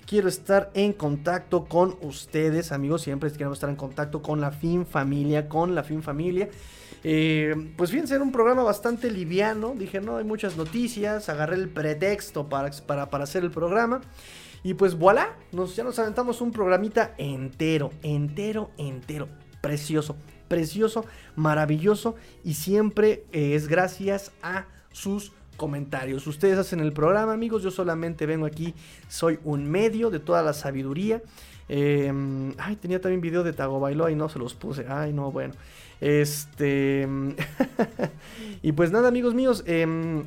[0.05, 3.01] Quiero estar en contacto con ustedes, amigos.
[3.01, 6.51] Siempre quiero estar en contacto con la Fin Familia, con la Fin Familia.
[7.03, 9.72] Eh, pues fíjense, era un programa bastante liviano.
[9.74, 11.30] Dije, no, hay muchas noticias.
[11.30, 14.03] Agarré el pretexto para, para, para hacer el programa.
[14.62, 19.26] Y pues voilà, nos, ya nos aventamos un programita entero, entero, entero.
[19.62, 20.16] Precioso
[20.49, 26.26] precioso, maravilloso y siempre eh, es gracias a sus comentarios.
[26.26, 27.62] Ustedes hacen el programa, amigos.
[27.62, 28.74] Yo solamente vengo aquí,
[29.09, 31.22] soy un medio de toda la sabiduría.
[31.68, 34.86] Em, ay, tenía también video de Tago Bailo y no se los puse.
[34.88, 35.55] Ay, no, bueno.
[36.01, 37.09] Este.
[38.62, 39.64] y pues nada, amigos míos.
[39.66, 40.24] Em,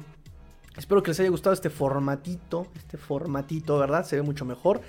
[0.76, 2.68] espero que les haya gustado este formatito.
[2.76, 4.06] Este formatito, ¿verdad?
[4.06, 4.82] Se ve mucho mejor.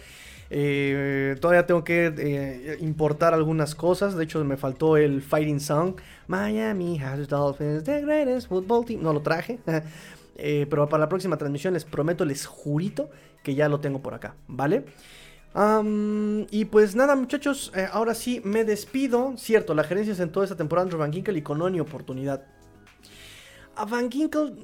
[0.52, 4.16] Eh, todavía tengo que eh, importar algunas cosas.
[4.16, 5.94] De hecho, me faltó el Fighting Song.
[6.26, 9.02] Miami has Dolphins, the greatest football team.
[9.02, 9.58] No lo traje.
[10.42, 13.10] Eh, pero para la próxima transmisión les prometo, les jurito
[13.42, 14.36] que ya lo tengo por acá.
[14.48, 14.86] ¿Vale?
[16.50, 17.70] y pues nada, muchachos.
[17.92, 19.34] ahora sí me despido.
[19.36, 22.46] Cierto, la gerencia sentó esta temporada Andrew Van Ginkel y con ni oportunidad.
[23.76, 24.54] A Van Ginkel.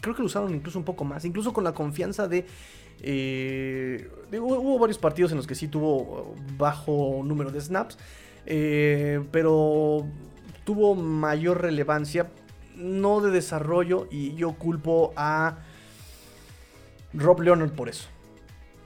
[0.00, 1.24] Creo que lo usaron incluso un poco más.
[1.24, 2.46] Incluso con la confianza de
[3.02, 7.98] eh, hubo varios partidos en los que sí tuvo bajo número de snaps,
[8.46, 10.06] eh, pero
[10.64, 12.30] tuvo mayor relevancia,
[12.76, 15.58] no de desarrollo, y yo culpo a
[17.12, 18.08] Rob Leonard por eso.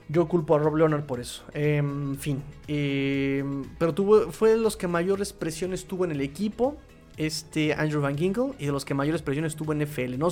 [0.09, 1.43] Yo culpo a Rob Leonard por eso.
[1.53, 2.41] En fin.
[2.67, 3.43] Eh,
[3.77, 6.77] pero tuvo, fue de los que mayores presiones tuvo en el equipo
[7.17, 10.17] este Andrew Van Ginkel y de los que mayores presiones tuvo en FL.
[10.17, 10.27] No,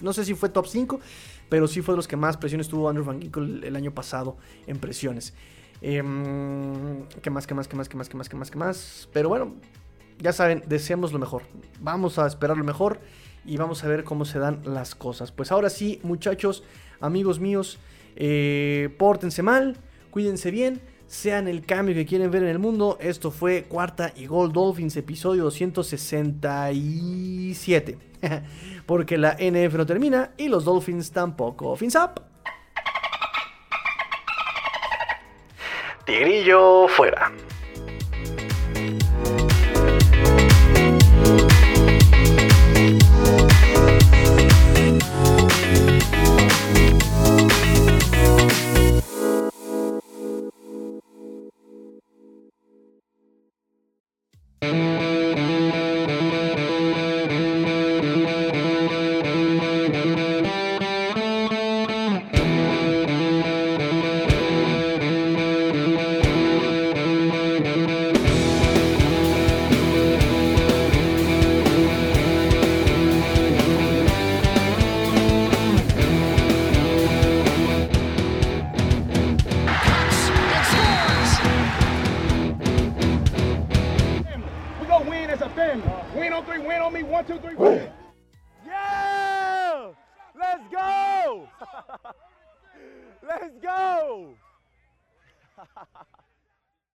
[0.00, 1.00] no sé si fue top 5,
[1.48, 4.36] pero sí fue de los que más presiones tuvo Andrew Van Ginkel el año pasado
[4.66, 5.34] en presiones.
[5.80, 9.08] Em, ¿Qué más, qué más, qué más, qué más, qué más, qué más, qué más?
[9.12, 9.54] Pero bueno,
[10.18, 11.42] ya saben, deseamos lo mejor.
[11.80, 13.00] Vamos a esperar lo mejor
[13.44, 15.32] y vamos a ver cómo se dan las cosas.
[15.32, 16.64] Pues ahora sí, muchachos,
[17.00, 17.78] amigos míos,
[18.16, 19.76] eh, pórtense mal,
[20.10, 22.96] cuídense bien sean el cambio que quieren ver en el mundo.
[23.00, 27.98] Esto fue Cuarta y Gold Dolphins, episodio 267.
[28.86, 31.74] Porque la NF no termina y los Dolphins tampoco.
[31.74, 32.20] Fins up.
[36.04, 37.32] Tigrillo fuera.